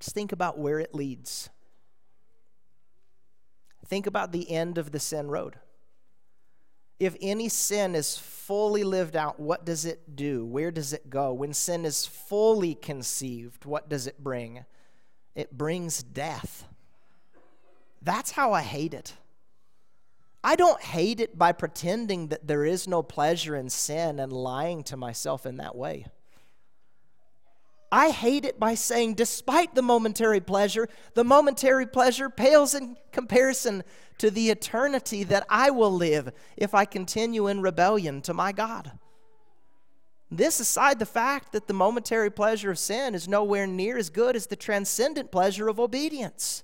Just 0.00 0.12
think 0.12 0.32
about 0.32 0.58
where 0.58 0.80
it 0.80 0.92
leads. 0.92 1.50
Think 3.86 4.08
about 4.08 4.32
the 4.32 4.50
end 4.50 4.76
of 4.76 4.90
the 4.90 4.98
sin 4.98 5.28
road 5.28 5.56
if 7.02 7.16
any 7.20 7.48
sin 7.48 7.96
is 7.96 8.16
fully 8.16 8.84
lived 8.84 9.16
out, 9.16 9.40
what 9.40 9.64
does 9.64 9.84
it 9.84 10.14
do? 10.14 10.44
Where 10.44 10.70
does 10.70 10.92
it 10.92 11.10
go? 11.10 11.32
When 11.32 11.52
sin 11.52 11.84
is 11.84 12.06
fully 12.06 12.76
conceived, 12.76 13.64
what 13.64 13.88
does 13.88 14.06
it 14.06 14.22
bring? 14.22 14.64
It 15.34 15.58
brings 15.58 16.04
death. 16.04 16.64
That's 18.00 18.30
how 18.30 18.52
I 18.52 18.62
hate 18.62 18.94
it. 18.94 19.14
I 20.44 20.54
don't 20.54 20.80
hate 20.80 21.18
it 21.18 21.36
by 21.36 21.50
pretending 21.50 22.28
that 22.28 22.46
there 22.46 22.64
is 22.64 22.86
no 22.86 23.02
pleasure 23.02 23.56
in 23.56 23.68
sin 23.68 24.20
and 24.20 24.32
lying 24.32 24.84
to 24.84 24.96
myself 24.96 25.44
in 25.44 25.56
that 25.56 25.74
way. 25.74 26.06
I 27.90 28.10
hate 28.10 28.44
it 28.44 28.60
by 28.60 28.76
saying, 28.76 29.14
despite 29.14 29.74
the 29.74 29.82
momentary 29.82 30.40
pleasure, 30.40 30.88
the 31.14 31.24
momentary 31.24 31.86
pleasure 31.86 32.30
pales 32.30 32.76
in 32.76 32.96
comparison 33.10 33.82
to 34.22 34.30
the 34.30 34.50
eternity 34.50 35.24
that 35.24 35.44
I 35.50 35.70
will 35.70 35.90
live 35.90 36.32
if 36.56 36.76
I 36.76 36.84
continue 36.84 37.48
in 37.48 37.60
rebellion 37.60 38.22
to 38.22 38.32
my 38.32 38.52
God. 38.52 38.92
This 40.30 40.60
aside 40.60 41.00
the 41.00 41.06
fact 41.06 41.50
that 41.50 41.66
the 41.66 41.74
momentary 41.74 42.30
pleasure 42.30 42.70
of 42.70 42.78
sin 42.78 43.16
is 43.16 43.26
nowhere 43.26 43.66
near 43.66 43.98
as 43.98 44.10
good 44.10 44.36
as 44.36 44.46
the 44.46 44.54
transcendent 44.54 45.32
pleasure 45.32 45.66
of 45.66 45.80
obedience, 45.80 46.62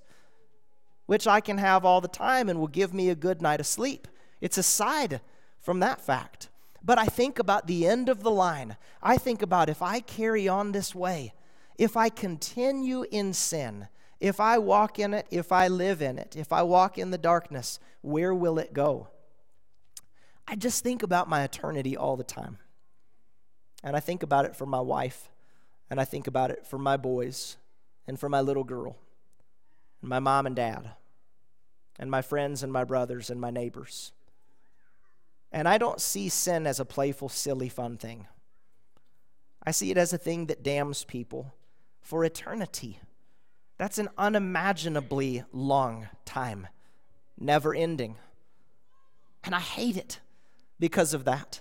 which 1.07 1.27
I 1.27 1.41
can 1.41 1.59
have 1.59 1.85
all 1.85 2.01
the 2.01 2.07
time 2.07 2.49
and 2.49 2.61
will 2.61 2.69
give 2.69 2.95
me 2.95 3.11
a 3.11 3.17
good 3.17 3.43
night 3.43 3.59
of 3.59 3.67
sleep. 3.67 4.07
It's 4.41 4.57
aside 4.57 5.21
from 5.59 5.81
that 5.81 6.01
fact. 6.01 6.51
But 6.81 6.97
I 6.97 7.07
think 7.07 7.41
about 7.41 7.67
the 7.67 7.89
end 7.89 8.09
of 8.09 8.23
the 8.23 8.31
line. 8.31 8.77
I 9.03 9.17
think 9.17 9.43
about 9.43 9.69
if 9.69 9.83
I 9.83 9.99
carry 9.99 10.47
on 10.47 10.71
this 10.71 10.95
way, 10.95 11.33
if 11.77 11.97
I 11.97 12.09
continue 12.09 13.05
in 13.11 13.33
sin, 13.33 13.89
if 14.21 14.41
I 14.41 14.59
walk 14.59 14.99
in 14.99 15.15
it, 15.15 15.27
if 15.31 15.53
I 15.53 15.69
live 15.69 16.03
in 16.03 16.19
it, 16.19 16.37
if 16.37 16.53
I 16.53 16.63
walk 16.63 16.99
in 16.99 17.11
the 17.11 17.19
darkness, 17.19 17.79
where 18.01 18.35
will 18.35 18.59
it 18.59 18.73
go? 18.73 19.09
I 20.47 20.57
just 20.57 20.83
think 20.83 21.03
about 21.03 21.29
my 21.29 21.45
eternity 21.45 21.97
all 21.97 22.17
the 22.17 22.25
time. 22.25 22.59
And 23.85 23.95
I 23.95 24.01
think 24.01 24.23
about 24.23 24.45
it 24.45 24.57
for 24.57 24.67
my 24.67 24.81
wife, 24.81 25.31
and 25.89 26.01
I 26.01 26.05
think 26.05 26.27
about 26.27 26.51
it 26.51 26.67
for 26.67 26.79
my 26.79 26.97
boys, 26.97 27.57
and 28.09 28.19
for 28.19 28.29
my 28.29 28.41
little 28.41 28.65
girl, 28.65 28.97
and 30.01 30.09
my 30.09 30.19
mom 30.19 30.47
and 30.47 30.57
dad, 30.57 30.93
and 31.99 32.11
my 32.11 32.23
friends 32.23 32.63
and 32.63 32.73
my 32.73 32.83
brothers 32.83 33.31
and 33.31 33.41
my 33.41 33.51
neighbors. 33.51 34.13
And 35.53 35.69
I 35.69 35.79
don't 35.79 36.01
see 36.01 36.29
sin 36.29 36.67
as 36.67 36.81
a 36.81 36.85
playful, 36.85 37.29
silly, 37.29 37.69
fun 37.69 37.97
thing. 37.97 38.27
I 39.65 39.71
see 39.71 39.91
it 39.91 39.97
as 39.97 40.13
a 40.13 40.19
thing 40.19 40.47
that 40.47 40.63
damns 40.63 41.05
people 41.05 41.55
for 42.01 42.25
eternity. 42.25 43.01
That's 43.79 43.99
an 43.99 44.09
unimaginably 44.19 45.45
long 45.53 46.09
time, 46.25 46.67
never 47.39 47.75
ending. 47.75 48.17
And 49.45 49.55
I 49.55 49.61
hate 49.61 49.97
it 49.97 50.21
because 50.79 51.15
of 51.15 51.25
that. 51.25 51.61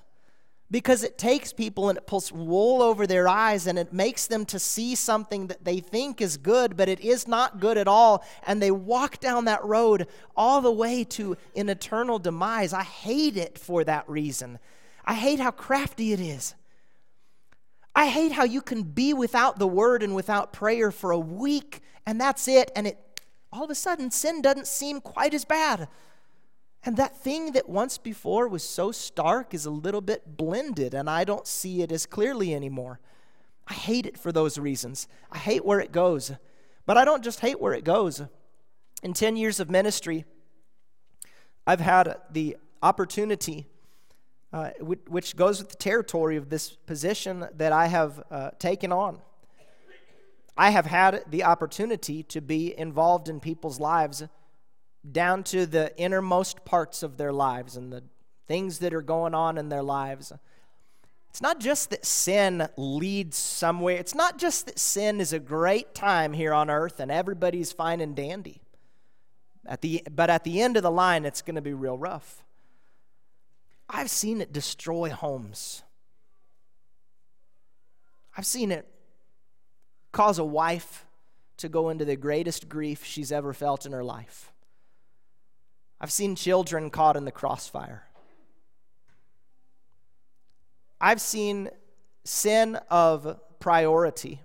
because 0.70 1.04
it 1.04 1.18
takes 1.18 1.54
people 1.54 1.88
and 1.88 1.98
it 1.98 2.06
pulls 2.08 2.32
wool 2.32 2.82
over 2.82 3.08
their 3.08 3.28
eyes 3.28 3.68
and 3.68 3.80
it 3.80 3.94
makes 3.94 4.28
them 4.28 4.46
to 4.46 4.60
see 4.60 4.96
something 4.96 5.48
that 5.48 5.64
they 5.64 5.80
think 5.80 6.20
is 6.20 6.36
good, 6.38 6.76
but 6.76 6.90
it 6.90 7.00
is 7.00 7.28
not 7.28 7.60
good 7.60 7.78
at 7.78 7.88
all. 7.88 8.24
And 8.46 8.62
they 8.62 8.72
walk 8.72 9.20
down 9.20 9.46
that 9.46 9.64
road 9.64 10.08
all 10.36 10.62
the 10.62 10.72
way 10.72 11.06
to 11.06 11.38
an 11.56 11.70
eternal 11.70 12.20
demise. 12.20 12.74
I 12.74 12.84
hate 12.84 13.38
it 13.38 13.58
for 13.58 13.84
that 13.86 14.10
reason. 14.10 14.60
I 15.06 15.14
hate 15.14 15.40
how 15.40 15.52
crafty 15.52 16.12
it 16.12 16.20
is. 16.20 16.54
I 17.98 18.08
hate 18.08 18.32
how 18.32 18.46
you 18.46 18.62
can 18.62 18.84
be 18.84 19.14
without 19.14 19.60
the 19.60 19.68
word 19.68 20.04
and 20.04 20.16
without 20.16 20.54
prayer 20.54 20.92
for 20.92 21.12
a 21.12 21.20
week 21.20 21.82
and 22.06 22.22
that's 22.22 22.48
it. 22.48 22.72
And 22.76 22.88
it 22.88 22.98
all 23.52 23.64
of 23.64 23.70
a 23.70 23.76
sudden, 23.76 24.12
sin 24.12 24.42
doesn't 24.42 24.68
seem 24.68 25.02
quite 25.02 25.34
as 25.34 25.46
bad. 25.46 25.88
And 26.84 26.96
that 26.98 27.18
thing 27.18 27.52
that 27.54 27.70
once 27.70 27.98
before 27.98 28.48
was 28.48 28.64
so 28.64 28.92
stark 28.92 29.54
is 29.54 29.66
a 29.66 29.72
little 29.72 30.02
bit 30.02 30.38
blended, 30.38 30.94
and 30.94 31.10
I 31.10 31.24
don't 31.24 31.48
see 31.48 31.82
it 31.82 31.92
as 31.92 32.06
clearly 32.06 32.54
anymore. 32.54 33.00
I 33.68 33.74
hate 33.74 34.06
it 34.06 34.18
for 34.18 34.32
those 34.32 34.58
reasons. 34.58 35.08
I 35.32 35.38
hate 35.38 35.66
where 35.66 35.80
it 35.80 35.92
goes. 35.92 36.32
But 36.86 36.98
I 36.98 37.06
don't 37.06 37.24
just 37.24 37.40
hate 37.40 37.60
where 37.60 37.74
it 37.74 37.84
goes. 37.84 38.22
In 39.02 39.14
10 39.14 39.38
years 39.38 39.60
of 39.60 39.70
ministry, 39.70 40.26
I've 41.66 41.82
had 41.82 42.16
the 42.30 42.58
opportunity, 42.82 43.68
uh, 44.54 44.70
which 44.80 45.36
goes 45.36 45.60
with 45.60 45.70
the 45.70 45.76
territory 45.76 46.38
of 46.38 46.50
this 46.50 46.72
position 46.72 47.48
that 47.56 47.72
I 47.72 47.88
have 47.88 48.24
uh, 48.32 48.52
taken 48.60 48.92
on. 48.92 49.20
I 50.58 50.72
have 50.72 50.86
had 50.86 51.24
the 51.30 51.44
opportunity 51.44 52.24
to 52.24 52.42
be 52.42 52.78
involved 52.78 53.30
in 53.30 53.40
people's 53.40 53.80
lives 53.80 54.24
down 55.10 55.44
to 55.44 55.66
the 55.66 55.96
innermost 55.98 56.66
parts 56.66 57.04
of 57.04 57.18
their 57.18 57.32
lives 57.32 57.78
and 57.78 57.94
the 57.94 58.04
things 58.48 58.80
that 58.80 58.94
are 58.94 59.02
going 59.02 59.36
on 59.36 59.58
in 59.58 59.70
their 59.70 59.84
lives. 59.84 60.34
It's 61.30 61.42
not 61.42 61.60
just 61.60 61.92
that 61.92 62.06
sin 62.06 62.68
leads 62.78 63.38
somewhere. 63.38 63.98
It's 63.98 64.16
not 64.16 64.40
just 64.40 64.66
that 64.66 64.80
sin 64.80 65.22
is 65.22 65.34
a 65.34 65.40
great 65.40 65.94
time 65.94 66.34
here 66.34 66.54
on 66.54 66.70
earth 66.70 67.00
and 67.00 67.12
everybody's 67.12 67.72
fine 67.72 68.02
and 68.02 68.16
dandy. 68.16 68.62
At 69.66 69.82
the, 69.82 70.02
but 70.10 70.30
at 70.30 70.44
the 70.44 70.62
end 70.62 70.78
of 70.78 70.84
the 70.84 70.90
line, 70.90 71.26
it's 71.26 71.42
going 71.42 71.56
to 71.56 71.62
be 71.62 71.74
real 71.74 71.98
rough. 71.98 72.44
I've 73.90 74.10
seen 74.10 74.42
it 74.42 74.52
destroy 74.52 75.10
homes. 75.10 75.84
I've 78.38 78.46
seen 78.46 78.72
it 78.72 78.88
cause 80.12 80.40
a 80.40 80.46
wife 80.46 81.06
to 81.58 81.70
go 81.70 81.90
into 81.90 82.06
the 82.06 82.16
greatest 82.16 82.70
grief 82.70 83.04
she's 83.04 83.32
ever 83.32 83.54
felt 83.54 83.86
in 83.86 83.92
her 83.92 84.04
life. 84.04 84.52
I've 86.00 86.12
seen 86.12 86.36
children 86.36 86.90
caught 86.90 87.16
in 87.18 87.26
the 87.26 87.32
crossfire. 87.32 88.04
I've 91.02 91.22
seen 91.22 91.70
sin 92.24 92.78
of 92.90 93.40
priority, 93.60 94.42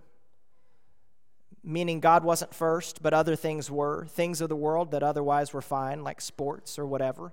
meaning 1.62 2.00
God 2.00 2.24
wasn't 2.24 2.54
first, 2.54 3.02
but 3.02 3.12
other 3.12 3.36
things 3.36 3.70
were, 3.70 4.06
things 4.06 4.40
of 4.40 4.48
the 4.48 4.56
world 4.56 4.90
that 4.92 5.02
otherwise 5.02 5.52
were 5.52 5.62
fine, 5.62 6.02
like 6.02 6.20
sports 6.20 6.78
or 6.78 6.86
whatever. 6.86 7.32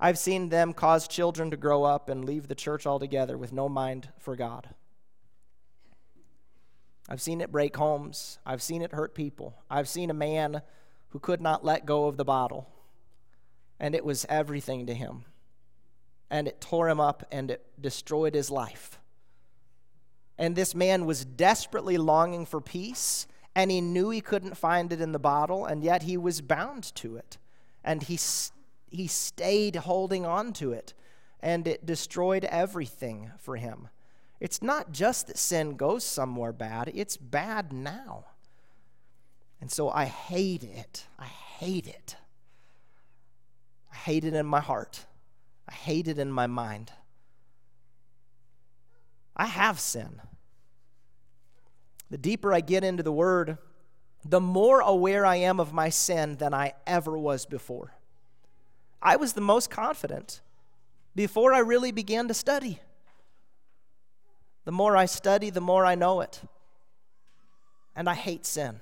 I've 0.00 0.18
seen 0.18 0.48
them 0.48 0.72
cause 0.72 1.06
children 1.06 1.50
to 1.50 1.56
grow 1.56 1.84
up 1.84 2.08
and 2.08 2.24
leave 2.24 2.48
the 2.48 2.54
church 2.54 2.86
altogether 2.86 3.36
with 3.36 3.52
no 3.52 3.68
mind 3.68 4.08
for 4.18 4.34
God. 4.34 4.70
I've 7.08 7.20
seen 7.20 7.40
it 7.40 7.52
break 7.52 7.76
homes. 7.76 8.38
I've 8.46 8.62
seen 8.62 8.82
it 8.82 8.92
hurt 8.92 9.14
people. 9.14 9.62
I've 9.68 9.88
seen 9.88 10.10
a 10.10 10.14
man 10.14 10.62
who 11.10 11.18
could 11.18 11.40
not 11.40 11.64
let 11.64 11.84
go 11.84 12.06
of 12.06 12.16
the 12.16 12.24
bottle 12.24 12.68
and 13.80 13.94
it 13.94 14.04
was 14.04 14.26
everything 14.28 14.86
to 14.86 14.94
him. 14.94 15.24
And 16.30 16.46
it 16.46 16.60
tore 16.60 16.88
him 16.88 17.00
up 17.00 17.26
and 17.32 17.50
it 17.50 17.66
destroyed 17.80 18.34
his 18.34 18.50
life. 18.50 19.00
And 20.38 20.54
this 20.54 20.74
man 20.74 21.06
was 21.06 21.24
desperately 21.24 21.98
longing 21.98 22.46
for 22.46 22.60
peace, 22.60 23.26
and 23.54 23.70
he 23.70 23.80
knew 23.80 24.10
he 24.10 24.20
couldn't 24.20 24.56
find 24.56 24.92
it 24.92 25.00
in 25.00 25.12
the 25.12 25.18
bottle, 25.18 25.66
and 25.66 25.82
yet 25.82 26.04
he 26.04 26.16
was 26.16 26.40
bound 26.40 26.94
to 26.96 27.16
it. 27.16 27.36
And 27.84 28.02
he, 28.02 28.18
he 28.90 29.06
stayed 29.06 29.76
holding 29.76 30.26
on 30.26 30.52
to 30.54 30.72
it, 30.72 30.94
and 31.40 31.66
it 31.66 31.86
destroyed 31.86 32.44
everything 32.44 33.30
for 33.38 33.56
him. 33.56 33.88
It's 34.40 34.62
not 34.62 34.92
just 34.92 35.26
that 35.28 35.38
sin 35.38 35.76
goes 35.76 36.04
somewhere 36.04 36.52
bad, 36.52 36.90
it's 36.94 37.16
bad 37.16 37.72
now. 37.72 38.24
And 39.60 39.70
so 39.70 39.90
I 39.90 40.06
hate 40.06 40.64
it. 40.64 41.06
I 41.18 41.26
hate 41.26 41.86
it. 41.86 42.16
I 43.92 43.96
hate 43.96 44.24
it 44.24 44.34
in 44.34 44.46
my 44.46 44.60
heart. 44.60 45.04
I 45.68 45.72
hate 45.72 46.08
it 46.08 46.18
in 46.18 46.32
my 46.32 46.46
mind. 46.46 46.92
I 49.36 49.46
have 49.46 49.78
sin. 49.78 50.20
The 52.10 52.18
deeper 52.18 52.52
I 52.52 52.60
get 52.60 52.82
into 52.82 53.02
the 53.02 53.12
Word, 53.12 53.58
the 54.24 54.40
more 54.40 54.80
aware 54.80 55.24
I 55.24 55.36
am 55.36 55.60
of 55.60 55.72
my 55.72 55.90
sin 55.90 56.36
than 56.36 56.52
I 56.54 56.72
ever 56.86 57.16
was 57.16 57.46
before. 57.46 57.92
I 59.02 59.16
was 59.16 59.32
the 59.32 59.40
most 59.40 59.70
confident 59.70 60.40
before 61.14 61.52
I 61.52 61.58
really 61.60 61.92
began 61.92 62.28
to 62.28 62.34
study. 62.34 62.80
The 64.64 64.72
more 64.72 64.96
I 64.96 65.06
study, 65.06 65.50
the 65.50 65.60
more 65.60 65.84
I 65.84 65.94
know 65.94 66.20
it. 66.20 66.40
And 67.96 68.08
I 68.08 68.14
hate 68.14 68.46
sin. 68.46 68.80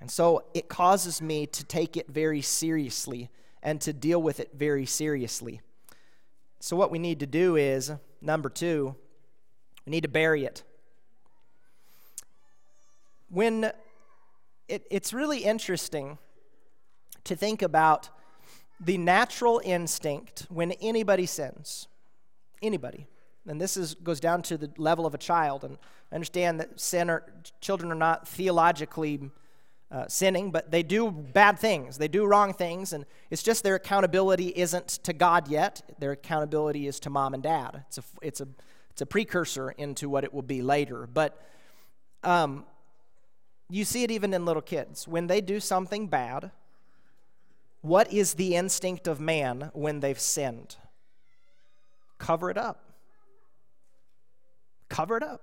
And 0.00 0.10
so 0.10 0.44
it 0.52 0.68
causes 0.68 1.22
me 1.22 1.46
to 1.46 1.64
take 1.64 1.96
it 1.96 2.08
very 2.08 2.42
seriously 2.42 3.30
and 3.62 3.80
to 3.80 3.92
deal 3.92 4.20
with 4.22 4.38
it 4.38 4.50
very 4.54 4.84
seriously. 4.84 5.60
So, 6.60 6.76
what 6.76 6.90
we 6.90 6.98
need 6.98 7.20
to 7.20 7.26
do 7.26 7.56
is 7.56 7.90
number 8.20 8.48
two, 8.48 8.94
we 9.86 9.90
need 9.90 10.02
to 10.02 10.08
bury 10.08 10.44
it. 10.44 10.62
When 13.28 13.72
it, 14.68 14.86
it's 14.90 15.12
really 15.12 15.40
interesting 15.40 16.18
to 17.24 17.34
think 17.34 17.62
about 17.62 18.10
the 18.80 18.98
natural 18.98 19.60
instinct 19.64 20.46
when 20.48 20.72
anybody 20.72 21.26
sins, 21.26 21.88
anybody, 22.62 23.06
and 23.46 23.60
this 23.60 23.76
is, 23.76 23.94
goes 23.94 24.20
down 24.20 24.42
to 24.42 24.56
the 24.56 24.70
level 24.78 25.06
of 25.06 25.14
a 25.14 25.18
child, 25.18 25.64
and 25.64 25.78
I 26.10 26.14
understand 26.14 26.60
that 26.60 26.80
sin 26.80 27.10
or, 27.10 27.24
children 27.60 27.92
are 27.92 27.96
not 27.96 28.26
theologically 28.26 29.30
uh, 29.90 30.06
sinning, 30.08 30.50
but 30.50 30.70
they 30.70 30.82
do 30.82 31.10
bad 31.10 31.58
things. 31.58 31.98
They 31.98 32.08
do 32.08 32.26
wrong 32.26 32.52
things, 32.52 32.92
and 32.92 33.04
it's 33.30 33.42
just 33.42 33.62
their 33.62 33.76
accountability 33.76 34.48
isn't 34.56 34.88
to 34.88 35.12
God 35.12 35.48
yet. 35.48 35.82
Their 35.98 36.12
accountability 36.12 36.86
is 36.86 36.98
to 37.00 37.10
mom 37.10 37.34
and 37.34 37.42
dad. 37.42 37.84
It's 37.86 37.98
a, 37.98 38.02
it's 38.22 38.40
a, 38.40 38.48
it's 38.90 39.02
a 39.02 39.06
precursor 39.06 39.70
into 39.70 40.08
what 40.08 40.24
it 40.24 40.32
will 40.32 40.42
be 40.42 40.62
later. 40.62 41.06
But 41.06 41.40
um, 42.22 42.64
you 43.70 43.84
see 43.84 44.02
it 44.02 44.10
even 44.10 44.34
in 44.34 44.44
little 44.44 44.62
kids. 44.62 45.06
When 45.06 45.26
they 45.26 45.40
do 45.40 45.60
something 45.60 46.06
bad, 46.06 46.50
what 47.84 48.10
is 48.10 48.34
the 48.34 48.56
instinct 48.56 49.06
of 49.06 49.20
man 49.20 49.70
when 49.74 50.00
they've 50.00 50.18
sinned? 50.18 50.76
Cover 52.16 52.48
it 52.48 52.56
up. 52.56 52.82
Cover 54.88 55.18
it 55.18 55.22
up, 55.22 55.42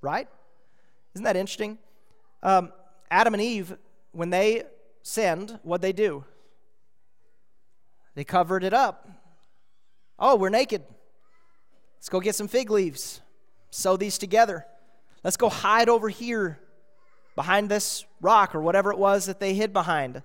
right? 0.00 0.26
Isn't 1.14 1.22
that 1.22 1.36
interesting? 1.36 1.78
Um, 2.42 2.72
Adam 3.08 3.34
and 3.34 3.40
Eve, 3.40 3.76
when 4.10 4.30
they 4.30 4.64
sinned, 5.04 5.60
what'd 5.62 5.80
they 5.80 5.92
do? 5.92 6.24
They 8.16 8.24
covered 8.24 8.64
it 8.64 8.74
up. 8.74 9.08
Oh, 10.18 10.34
we're 10.34 10.48
naked. 10.48 10.82
Let's 11.98 12.08
go 12.08 12.18
get 12.18 12.34
some 12.34 12.48
fig 12.48 12.68
leaves, 12.68 13.20
sew 13.70 13.96
these 13.96 14.18
together. 14.18 14.66
Let's 15.22 15.36
go 15.36 15.48
hide 15.48 15.88
over 15.88 16.08
here 16.08 16.58
behind 17.36 17.68
this 17.68 18.04
rock 18.20 18.56
or 18.56 18.60
whatever 18.60 18.90
it 18.90 18.98
was 18.98 19.26
that 19.26 19.38
they 19.38 19.54
hid 19.54 19.72
behind. 19.72 20.24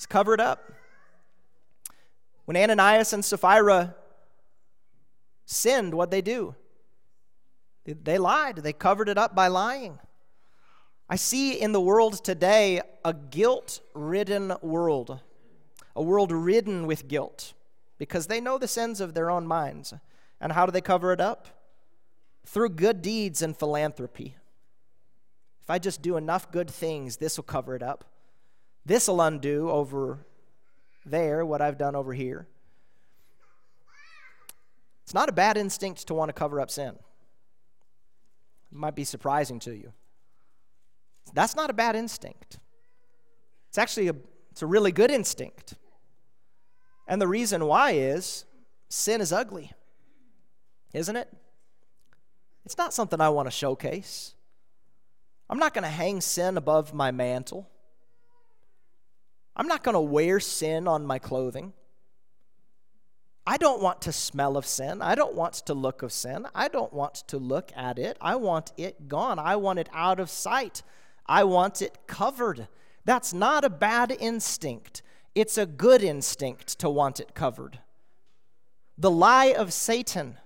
Let's 0.00 0.06
cover 0.06 0.32
it 0.32 0.40
up. 0.40 0.72
When 2.46 2.56
Ananias 2.56 3.12
and 3.12 3.22
Sapphira 3.22 3.94
sinned, 5.44 5.92
what'd 5.92 6.10
they 6.10 6.22
do? 6.22 6.54
They 7.84 8.16
lied. 8.16 8.56
They 8.56 8.72
covered 8.72 9.10
it 9.10 9.18
up 9.18 9.34
by 9.34 9.48
lying. 9.48 9.98
I 11.06 11.16
see 11.16 11.52
in 11.52 11.72
the 11.72 11.82
world 11.82 12.24
today 12.24 12.80
a 13.04 13.12
guilt 13.12 13.82
ridden 13.92 14.54
world, 14.62 15.20
a 15.94 16.02
world 16.02 16.32
ridden 16.32 16.86
with 16.86 17.06
guilt 17.06 17.52
because 17.98 18.26
they 18.26 18.40
know 18.40 18.56
the 18.56 18.68
sins 18.68 19.02
of 19.02 19.12
their 19.12 19.30
own 19.30 19.46
minds. 19.46 19.92
And 20.40 20.52
how 20.52 20.64
do 20.64 20.72
they 20.72 20.80
cover 20.80 21.12
it 21.12 21.20
up? 21.20 21.46
Through 22.46 22.70
good 22.70 23.02
deeds 23.02 23.42
and 23.42 23.54
philanthropy. 23.54 24.36
If 25.60 25.68
I 25.68 25.78
just 25.78 26.00
do 26.00 26.16
enough 26.16 26.50
good 26.50 26.70
things, 26.70 27.18
this 27.18 27.36
will 27.36 27.44
cover 27.44 27.76
it 27.76 27.82
up. 27.82 28.09
This 28.84 29.08
will 29.08 29.20
undo 29.20 29.70
over 29.70 30.24
there 31.04 31.44
what 31.44 31.60
I've 31.60 31.78
done 31.78 31.94
over 31.94 32.12
here. 32.12 32.46
It's 35.04 35.14
not 35.14 35.28
a 35.28 35.32
bad 35.32 35.56
instinct 35.56 36.06
to 36.06 36.14
want 36.14 36.28
to 36.28 36.32
cover 36.32 36.60
up 36.60 36.70
sin. 36.70 36.94
It 38.72 38.78
might 38.78 38.94
be 38.94 39.04
surprising 39.04 39.58
to 39.60 39.74
you. 39.74 39.92
That's 41.34 41.56
not 41.56 41.70
a 41.70 41.72
bad 41.72 41.96
instinct. 41.96 42.58
It's 43.68 43.78
actually 43.78 44.08
a, 44.08 44.14
it's 44.50 44.62
a 44.62 44.66
really 44.66 44.92
good 44.92 45.10
instinct. 45.10 45.74
And 47.06 47.20
the 47.20 47.28
reason 47.28 47.66
why 47.66 47.92
is 47.92 48.44
sin 48.88 49.20
is 49.20 49.32
ugly. 49.32 49.72
isn't 50.92 51.16
it? 51.16 51.28
It's 52.64 52.78
not 52.78 52.94
something 52.94 53.20
I 53.20 53.30
want 53.30 53.46
to 53.46 53.50
showcase. 53.50 54.34
I'm 55.48 55.58
not 55.58 55.74
going 55.74 55.82
to 55.82 55.90
hang 55.90 56.20
sin 56.20 56.56
above 56.56 56.94
my 56.94 57.10
mantle. 57.10 57.68
I'm 59.60 59.68
not 59.68 59.82
going 59.82 59.92
to 59.92 60.00
wear 60.00 60.40
sin 60.40 60.88
on 60.88 61.04
my 61.04 61.18
clothing. 61.18 61.74
I 63.46 63.58
don't 63.58 63.82
want 63.82 64.00
to 64.02 64.10
smell 64.10 64.56
of 64.56 64.64
sin. 64.64 65.02
I 65.02 65.14
don't 65.14 65.34
want 65.34 65.52
to 65.52 65.74
look 65.74 66.00
of 66.00 66.12
sin. 66.12 66.46
I 66.54 66.68
don't 66.68 66.94
want 66.94 67.16
to 67.26 67.36
look 67.36 67.70
at 67.76 67.98
it. 67.98 68.16
I 68.22 68.36
want 68.36 68.72
it 68.78 69.06
gone. 69.06 69.38
I 69.38 69.56
want 69.56 69.78
it 69.78 69.90
out 69.92 70.18
of 70.18 70.30
sight. 70.30 70.82
I 71.26 71.44
want 71.44 71.82
it 71.82 71.98
covered. 72.06 72.68
That's 73.04 73.34
not 73.34 73.62
a 73.66 73.68
bad 73.68 74.16
instinct. 74.18 75.02
It's 75.34 75.58
a 75.58 75.66
good 75.66 76.02
instinct 76.02 76.78
to 76.78 76.88
want 76.88 77.20
it 77.20 77.34
covered. 77.34 77.80
The 78.96 79.10
lie 79.10 79.52
of 79.52 79.74
Satan 79.74 80.38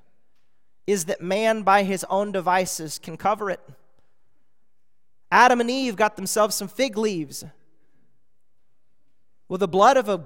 is 0.88 1.04
that 1.04 1.20
man, 1.20 1.62
by 1.62 1.84
his 1.84 2.04
own 2.10 2.32
devices, 2.32 2.98
can 2.98 3.16
cover 3.16 3.48
it. 3.48 3.60
Adam 5.30 5.60
and 5.60 5.70
Eve 5.70 5.94
got 5.94 6.16
themselves 6.16 6.56
some 6.56 6.66
fig 6.66 6.96
leaves. 6.98 7.44
Well, 9.54 9.60
the 9.60 9.68
blood 9.68 9.96
of 9.96 10.08
a 10.08 10.24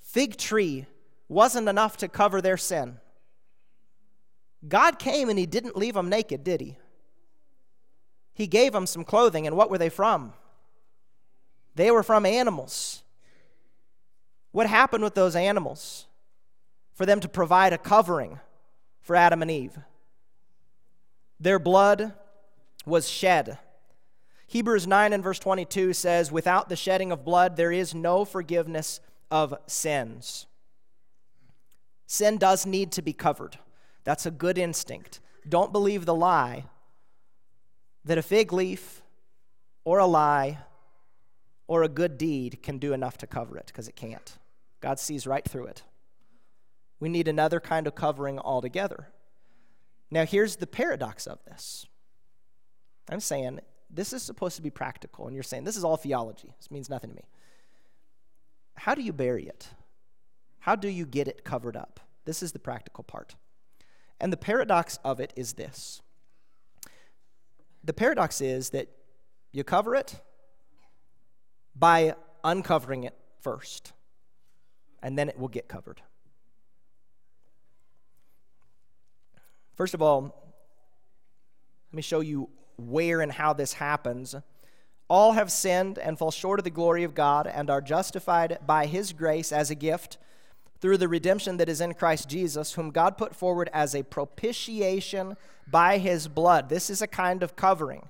fig 0.00 0.38
tree 0.38 0.86
wasn't 1.28 1.68
enough 1.68 1.98
to 1.98 2.08
cover 2.08 2.40
their 2.40 2.56
sin. 2.56 2.96
God 4.66 4.98
came 4.98 5.28
and 5.28 5.38
He 5.38 5.44
didn't 5.44 5.76
leave 5.76 5.92
them 5.92 6.08
naked, 6.08 6.44
did 6.44 6.62
He? 6.62 6.78
He 8.32 8.46
gave 8.46 8.72
them 8.72 8.86
some 8.86 9.04
clothing, 9.04 9.46
and 9.46 9.54
what 9.54 9.68
were 9.68 9.76
they 9.76 9.90
from? 9.90 10.32
They 11.74 11.90
were 11.90 12.02
from 12.02 12.24
animals. 12.24 13.02
What 14.50 14.66
happened 14.66 15.04
with 15.04 15.14
those 15.14 15.36
animals 15.36 16.06
for 16.94 17.04
them 17.04 17.20
to 17.20 17.28
provide 17.28 17.74
a 17.74 17.76
covering 17.76 18.40
for 19.02 19.14
Adam 19.14 19.42
and 19.42 19.50
Eve? 19.50 19.78
Their 21.38 21.58
blood 21.58 22.14
was 22.86 23.10
shed. 23.10 23.58
Hebrews 24.46 24.86
9 24.86 25.12
and 25.12 25.22
verse 25.22 25.38
22 25.38 25.92
says, 25.92 26.30
Without 26.30 26.68
the 26.68 26.76
shedding 26.76 27.10
of 27.12 27.24
blood, 27.24 27.56
there 27.56 27.72
is 27.72 27.94
no 27.94 28.24
forgiveness 28.24 29.00
of 29.30 29.54
sins. 29.66 30.46
Sin 32.06 32.38
does 32.38 32.66
need 32.66 32.92
to 32.92 33.02
be 33.02 33.12
covered. 33.12 33.58
That's 34.04 34.26
a 34.26 34.30
good 34.30 34.58
instinct. 34.58 35.20
Don't 35.48 35.72
believe 35.72 36.06
the 36.06 36.14
lie 36.14 36.64
that 38.04 38.18
a 38.18 38.22
fig 38.22 38.52
leaf 38.52 39.02
or 39.84 39.98
a 39.98 40.06
lie 40.06 40.58
or 41.66 41.82
a 41.82 41.88
good 41.88 42.18
deed 42.18 42.62
can 42.62 42.78
do 42.78 42.92
enough 42.92 43.16
to 43.18 43.26
cover 43.26 43.56
it, 43.56 43.66
because 43.66 43.88
it 43.88 43.96
can't. 43.96 44.36
God 44.80 44.98
sees 44.98 45.26
right 45.26 45.44
through 45.44 45.66
it. 45.66 45.82
We 47.00 47.08
need 47.08 47.26
another 47.26 47.58
kind 47.58 47.86
of 47.86 47.94
covering 47.94 48.38
altogether. 48.38 49.08
Now, 50.10 50.26
here's 50.26 50.56
the 50.56 50.66
paradox 50.66 51.26
of 51.26 51.42
this 51.46 51.86
I'm 53.08 53.20
saying 53.20 53.60
this 53.90 54.12
is 54.12 54.22
supposed 54.22 54.56
to 54.56 54.62
be 54.62 54.70
practical, 54.70 55.26
and 55.26 55.34
you're 55.34 55.42
saying 55.42 55.64
this 55.64 55.76
is 55.76 55.84
all 55.84 55.96
theology. 55.96 56.52
This 56.58 56.70
means 56.70 56.90
nothing 56.90 57.10
to 57.10 57.16
me. 57.16 57.24
How 58.76 58.94
do 58.94 59.02
you 59.02 59.12
bury 59.12 59.46
it? 59.46 59.68
How 60.60 60.74
do 60.74 60.88
you 60.88 61.06
get 61.06 61.28
it 61.28 61.44
covered 61.44 61.76
up? 61.76 62.00
This 62.24 62.42
is 62.42 62.52
the 62.52 62.58
practical 62.58 63.04
part. 63.04 63.36
And 64.20 64.32
the 64.32 64.36
paradox 64.36 64.98
of 65.04 65.20
it 65.20 65.32
is 65.36 65.54
this 65.54 66.00
the 67.84 67.92
paradox 67.92 68.40
is 68.40 68.70
that 68.70 68.88
you 69.52 69.62
cover 69.62 69.94
it 69.94 70.20
by 71.76 72.14
uncovering 72.42 73.04
it 73.04 73.14
first, 73.42 73.92
and 75.02 75.18
then 75.18 75.28
it 75.28 75.38
will 75.38 75.48
get 75.48 75.68
covered. 75.68 76.00
First 79.74 79.92
of 79.92 80.00
all, 80.00 80.22
let 81.90 81.96
me 81.96 82.02
show 82.02 82.20
you 82.20 82.48
where 82.76 83.20
and 83.20 83.32
how 83.32 83.52
this 83.52 83.74
happens. 83.74 84.34
All 85.08 85.32
have 85.32 85.52
sinned 85.52 85.98
and 85.98 86.18
fall 86.18 86.30
short 86.30 86.60
of 86.60 86.64
the 86.64 86.70
glory 86.70 87.04
of 87.04 87.14
God 87.14 87.46
and 87.46 87.68
are 87.70 87.80
justified 87.80 88.58
by 88.66 88.86
his 88.86 89.12
grace 89.12 89.52
as 89.52 89.70
a 89.70 89.74
gift 89.74 90.18
through 90.80 90.98
the 90.98 91.08
redemption 91.08 91.56
that 91.58 91.68
is 91.68 91.80
in 91.80 91.94
Christ 91.94 92.28
Jesus, 92.28 92.74
whom 92.74 92.90
God 92.90 93.16
put 93.16 93.34
forward 93.34 93.70
as 93.72 93.94
a 93.94 94.02
propitiation 94.02 95.36
by 95.66 95.98
his 95.98 96.28
blood. 96.28 96.68
This 96.68 96.90
is 96.90 97.00
a 97.00 97.06
kind 97.06 97.42
of 97.42 97.56
covering. 97.56 98.08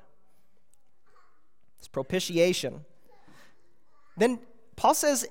It's 1.79 1.89
propitiation. 1.89 2.85
Then 4.17 4.41
Paul 4.77 4.95
says 4.95 5.27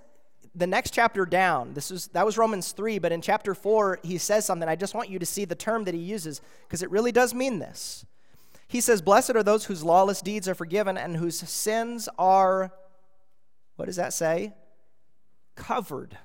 the 0.56 0.68
next 0.68 0.94
chapter 0.94 1.26
down, 1.26 1.74
this 1.74 1.90
was 1.90 2.08
that 2.10 2.26
was 2.26 2.38
Romans 2.38 2.72
3, 2.74 3.00
but 3.00 3.12
in 3.12 3.22
chapter 3.22 3.56
4 3.56 4.00
he 4.04 4.18
says 4.18 4.46
something. 4.46 4.70
I 4.70 4.76
just 4.76 4.94
want 4.94 5.10
you 5.10 5.20
to 5.20 5.26
see 5.26 5.46
the 5.46 5.56
term 5.56 5.84
that 5.86 5.94
he 5.94 6.00
uses 6.00 6.42
because 6.68 6.84
it 6.84 6.92
really 6.92 7.12
does 7.12 7.34
mean 7.34 7.60
this. 7.60 8.06
He 8.74 8.82
says, 8.82 9.02
"Blessed 9.02 9.36
are 9.36 9.44
those 9.44 9.66
whose 9.66 9.84
lawless 9.84 10.22
deeds 10.22 10.50
are 10.50 10.56
forgiven 10.56 10.98
and 10.98 11.16
whose 11.16 11.40
sins 11.40 12.10
are 12.18 12.74
what 13.76 13.86
does 13.86 13.96
that 13.96 14.14
say? 14.14 14.54
Covered. 15.56 16.18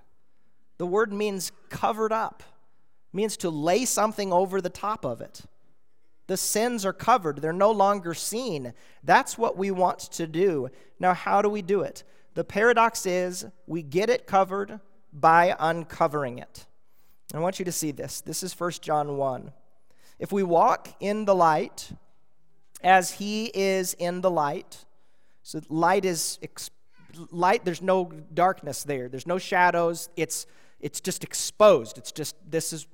The 0.79 0.87
word 0.87 1.13
means 1.13 1.51
covered 1.71 2.13
up, 2.13 2.43
it 3.13 3.17
means 3.17 3.37
to 3.39 3.51
lay 3.51 3.85
something 3.85 4.33
over 4.33 4.61
the 4.61 4.71
top 4.71 5.05
of 5.05 5.21
it. 5.21 5.43
The 6.27 6.37
sins 6.37 6.85
are 6.85 6.93
covered, 6.93 7.39
they're 7.39 7.53
no 7.53 7.71
longer 7.71 8.15
seen. 8.15 8.75
That's 9.03 9.39
what 9.39 9.57
we 9.57 9.71
want 9.71 10.01
to 10.13 10.27
do. 10.27 10.69
Now, 11.01 11.15
how 11.15 11.43
do 11.43 11.49
we 11.49 11.63
do 11.63 11.81
it? 11.81 12.05
The 12.35 12.45
paradox 12.45 13.07
is 13.07 13.47
we 13.67 13.83
get 13.83 14.11
it 14.11 14.27
covered 14.27 14.81
by 15.13 15.57
uncovering 15.59 16.39
it. 16.39 16.67
I 17.35 17.39
want 17.41 17.59
you 17.59 17.65
to 17.65 17.73
see 17.73 17.91
this. 17.91 18.21
This 18.21 18.43
is 18.43 18.59
1 18.59 18.71
John 18.83 19.17
1. 19.17 19.53
If 20.19 20.33
we 20.33 20.43
walk 20.43 20.95
in 21.01 21.25
the 21.25 21.35
light 21.35 21.91
as 22.83 23.13
he 23.13 23.47
is 23.55 23.95
in 23.95 24.21
the 24.21 24.31
light, 24.31 24.85
so 25.43 25.61
light 25.69 26.05
is 26.05 26.39
light 27.31 27.65
there's 27.65 27.83
no 27.83 28.13
darkness 28.33 28.85
there. 28.85 29.09
There's 29.09 29.27
no 29.27 29.39
shadows. 29.39 30.09
It's 30.17 30.47
it's 30.81 31.01
just 31.01 31.25
exposed. 31.25 31.99
It's 31.99 32.13
just, 32.13 32.37
this 32.49 32.73
is, 32.73 32.87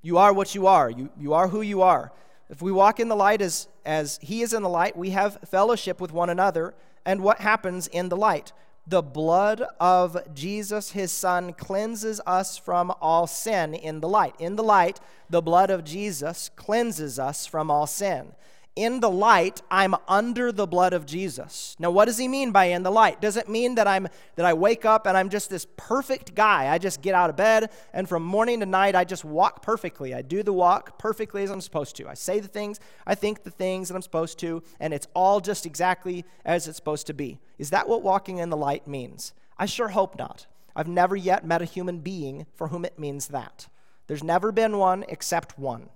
you 0.00 0.18
are 0.18 0.32
what 0.32 0.54
you 0.54 0.66
are. 0.66 0.90
You, 0.90 1.10
you 1.18 1.32
are 1.34 1.48
who 1.48 1.62
you 1.62 1.82
are. 1.82 2.12
If 2.48 2.62
we 2.62 2.70
walk 2.70 3.00
in 3.00 3.08
the 3.08 3.16
light 3.16 3.40
as, 3.42 3.68
as 3.84 4.18
He 4.22 4.42
is 4.42 4.52
in 4.52 4.62
the 4.62 4.68
light, 4.68 4.96
we 4.96 5.10
have 5.10 5.38
fellowship 5.50 6.00
with 6.00 6.12
one 6.12 6.30
another. 6.30 6.74
And 7.04 7.22
what 7.22 7.40
happens 7.40 7.88
in 7.88 8.08
the 8.08 8.16
light? 8.16 8.52
The 8.86 9.02
blood 9.02 9.62
of 9.80 10.34
Jesus, 10.34 10.90
His 10.90 11.10
Son, 11.10 11.52
cleanses 11.52 12.20
us 12.26 12.58
from 12.58 12.92
all 13.00 13.26
sin 13.26 13.74
in 13.74 14.00
the 14.00 14.08
light. 14.08 14.34
In 14.38 14.56
the 14.56 14.62
light, 14.62 15.00
the 15.30 15.42
blood 15.42 15.70
of 15.70 15.84
Jesus 15.84 16.50
cleanses 16.54 17.18
us 17.18 17.46
from 17.46 17.70
all 17.70 17.86
sin 17.86 18.34
in 18.74 19.00
the 19.00 19.10
light 19.10 19.60
i'm 19.70 19.94
under 20.08 20.50
the 20.50 20.66
blood 20.66 20.94
of 20.94 21.04
jesus. 21.04 21.76
Now 21.78 21.90
what 21.90 22.06
does 22.06 22.16
he 22.16 22.26
mean 22.26 22.52
by 22.52 22.66
in 22.66 22.82
the 22.82 22.90
light? 22.90 23.20
Does 23.20 23.36
it 23.36 23.48
mean 23.48 23.74
that 23.74 23.86
i'm 23.86 24.08
that 24.36 24.46
i 24.46 24.54
wake 24.54 24.86
up 24.86 25.06
and 25.06 25.16
i'm 25.16 25.28
just 25.28 25.50
this 25.50 25.66
perfect 25.76 26.34
guy? 26.34 26.72
I 26.72 26.78
just 26.78 27.02
get 27.02 27.14
out 27.14 27.28
of 27.28 27.36
bed 27.36 27.70
and 27.92 28.08
from 28.08 28.22
morning 28.22 28.60
to 28.60 28.66
night 28.66 28.94
i 28.94 29.04
just 29.04 29.24
walk 29.24 29.62
perfectly. 29.62 30.14
I 30.14 30.22
do 30.22 30.42
the 30.42 30.54
walk 30.54 30.98
perfectly 30.98 31.42
as 31.42 31.50
i'm 31.50 31.60
supposed 31.60 31.96
to. 31.96 32.08
I 32.08 32.14
say 32.14 32.40
the 32.40 32.48
things 32.48 32.80
i 33.06 33.14
think 33.14 33.42
the 33.42 33.50
things 33.50 33.88
that 33.88 33.94
i'm 33.94 34.02
supposed 34.02 34.38
to 34.38 34.62
and 34.80 34.94
it's 34.94 35.08
all 35.14 35.40
just 35.40 35.66
exactly 35.66 36.24
as 36.44 36.66
it's 36.66 36.76
supposed 36.76 37.06
to 37.08 37.14
be. 37.14 37.40
Is 37.58 37.70
that 37.70 37.88
what 37.88 38.02
walking 38.02 38.38
in 38.38 38.48
the 38.48 38.56
light 38.56 38.88
means? 38.88 39.34
I 39.58 39.66
sure 39.66 39.88
hope 39.88 40.16
not. 40.16 40.46
I've 40.74 40.88
never 40.88 41.14
yet 41.14 41.44
met 41.44 41.60
a 41.60 41.66
human 41.66 41.98
being 41.98 42.46
for 42.54 42.68
whom 42.68 42.86
it 42.86 42.98
means 42.98 43.28
that. 43.28 43.68
There's 44.06 44.24
never 44.24 44.50
been 44.50 44.78
one 44.78 45.04
except 45.08 45.58
one. 45.58 45.90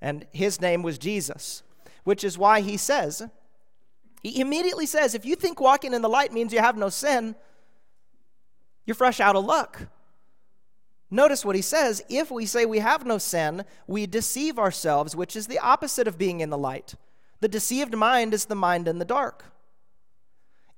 And 0.00 0.26
his 0.32 0.60
name 0.60 0.82
was 0.82 0.96
jesus 0.96 1.64
which 2.08 2.24
is 2.24 2.38
why 2.38 2.62
he 2.62 2.78
says, 2.78 3.28
he 4.22 4.40
immediately 4.40 4.86
says, 4.86 5.14
if 5.14 5.26
you 5.26 5.36
think 5.36 5.60
walking 5.60 5.92
in 5.92 6.00
the 6.00 6.08
light 6.08 6.32
means 6.32 6.54
you 6.54 6.58
have 6.58 6.74
no 6.74 6.88
sin, 6.88 7.36
you're 8.86 8.94
fresh 8.94 9.20
out 9.20 9.36
of 9.36 9.44
luck. 9.44 9.88
Notice 11.10 11.44
what 11.44 11.54
he 11.54 11.60
says 11.60 12.02
if 12.08 12.30
we 12.30 12.46
say 12.46 12.64
we 12.64 12.78
have 12.78 13.04
no 13.04 13.18
sin, 13.18 13.62
we 13.86 14.06
deceive 14.06 14.58
ourselves, 14.58 15.14
which 15.14 15.36
is 15.36 15.48
the 15.48 15.58
opposite 15.58 16.08
of 16.08 16.16
being 16.16 16.40
in 16.40 16.48
the 16.48 16.56
light. 16.56 16.94
The 17.40 17.48
deceived 17.48 17.94
mind 17.94 18.32
is 18.32 18.46
the 18.46 18.54
mind 18.54 18.88
in 18.88 18.98
the 18.98 19.04
dark. 19.04 19.44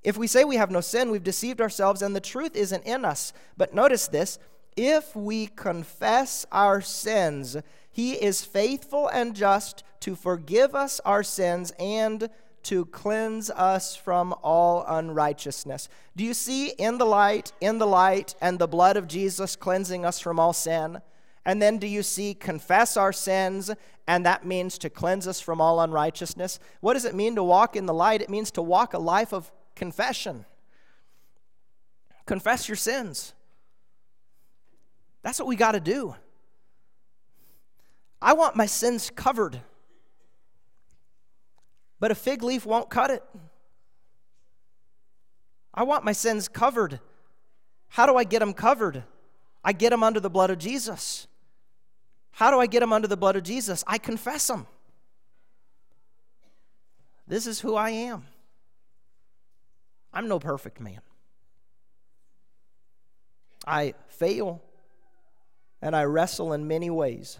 If 0.02 0.16
we 0.16 0.26
say 0.26 0.42
we 0.42 0.56
have 0.56 0.72
no 0.72 0.80
sin, 0.80 1.12
we've 1.12 1.22
deceived 1.22 1.60
ourselves 1.60 2.02
and 2.02 2.16
the 2.16 2.20
truth 2.20 2.56
isn't 2.56 2.82
in 2.82 3.04
us. 3.04 3.32
But 3.56 3.72
notice 3.72 4.08
this 4.08 4.40
if 4.76 5.14
we 5.14 5.46
confess 5.46 6.44
our 6.50 6.80
sins, 6.80 7.56
he 7.92 8.14
is 8.14 8.44
faithful 8.44 9.06
and 9.06 9.36
just 9.36 9.84
to 10.00 10.14
forgive 10.14 10.74
us 10.74 11.00
our 11.04 11.22
sins 11.22 11.72
and 11.78 12.28
to 12.62 12.84
cleanse 12.86 13.50
us 13.50 13.96
from 13.96 14.34
all 14.42 14.84
unrighteousness. 14.86 15.88
Do 16.16 16.24
you 16.24 16.34
see 16.34 16.68
in 16.70 16.98
the 16.98 17.06
light, 17.06 17.52
in 17.60 17.78
the 17.78 17.86
light, 17.86 18.34
and 18.40 18.58
the 18.58 18.68
blood 18.68 18.96
of 18.96 19.08
Jesus 19.08 19.56
cleansing 19.56 20.04
us 20.04 20.20
from 20.20 20.38
all 20.38 20.52
sin? 20.52 21.00
And 21.46 21.62
then 21.62 21.78
do 21.78 21.86
you 21.86 22.02
see 22.02 22.34
confess 22.34 22.96
our 22.98 23.12
sins, 23.12 23.70
and 24.06 24.26
that 24.26 24.44
means 24.44 24.76
to 24.78 24.90
cleanse 24.90 25.26
us 25.26 25.40
from 25.40 25.60
all 25.60 25.80
unrighteousness? 25.80 26.58
What 26.80 26.94
does 26.94 27.06
it 27.06 27.14
mean 27.14 27.34
to 27.36 27.42
walk 27.42 27.76
in 27.76 27.86
the 27.86 27.94
light? 27.94 28.20
It 28.20 28.28
means 28.28 28.50
to 28.52 28.62
walk 28.62 28.92
a 28.92 28.98
life 28.98 29.32
of 29.32 29.50
confession. 29.74 30.44
Confess 32.26 32.68
your 32.68 32.76
sins. 32.76 33.32
That's 35.22 35.38
what 35.38 35.48
we 35.48 35.56
got 35.56 35.72
to 35.72 35.80
do. 35.80 36.14
I 38.20 38.34
want 38.34 38.54
my 38.54 38.66
sins 38.66 39.10
covered. 39.14 39.60
But 42.00 42.10
a 42.10 42.14
fig 42.14 42.42
leaf 42.42 42.66
won't 42.66 42.90
cut 42.90 43.10
it. 43.10 43.22
I 45.72 45.84
want 45.84 46.04
my 46.04 46.12
sins 46.12 46.48
covered. 46.48 46.98
How 47.88 48.06
do 48.06 48.16
I 48.16 48.24
get 48.24 48.40
them 48.40 48.54
covered? 48.54 49.04
I 49.62 49.72
get 49.72 49.90
them 49.90 50.02
under 50.02 50.18
the 50.18 50.30
blood 50.30 50.50
of 50.50 50.58
Jesus. 50.58 51.28
How 52.32 52.50
do 52.50 52.58
I 52.58 52.66
get 52.66 52.80
them 52.80 52.92
under 52.92 53.06
the 53.06 53.16
blood 53.16 53.36
of 53.36 53.42
Jesus? 53.42 53.84
I 53.86 53.98
confess 53.98 54.46
them. 54.46 54.66
This 57.26 57.46
is 57.46 57.60
who 57.60 57.76
I 57.76 57.90
am. 57.90 58.24
I'm 60.12 60.26
no 60.26 60.40
perfect 60.40 60.80
man. 60.80 61.00
I 63.66 63.94
fail 64.08 64.62
and 65.82 65.94
I 65.94 66.04
wrestle 66.04 66.52
in 66.52 66.66
many 66.66 66.90
ways. 66.90 67.38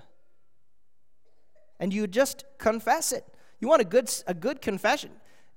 And 1.79 1.93
you 1.93 2.07
just 2.07 2.45
confess 2.59 3.11
it. 3.11 3.25
You 3.61 3.69
want 3.69 3.83
a 3.83 3.85
good, 3.85 4.11
a 4.27 4.35
good 4.35 4.61
confession. 4.61 5.11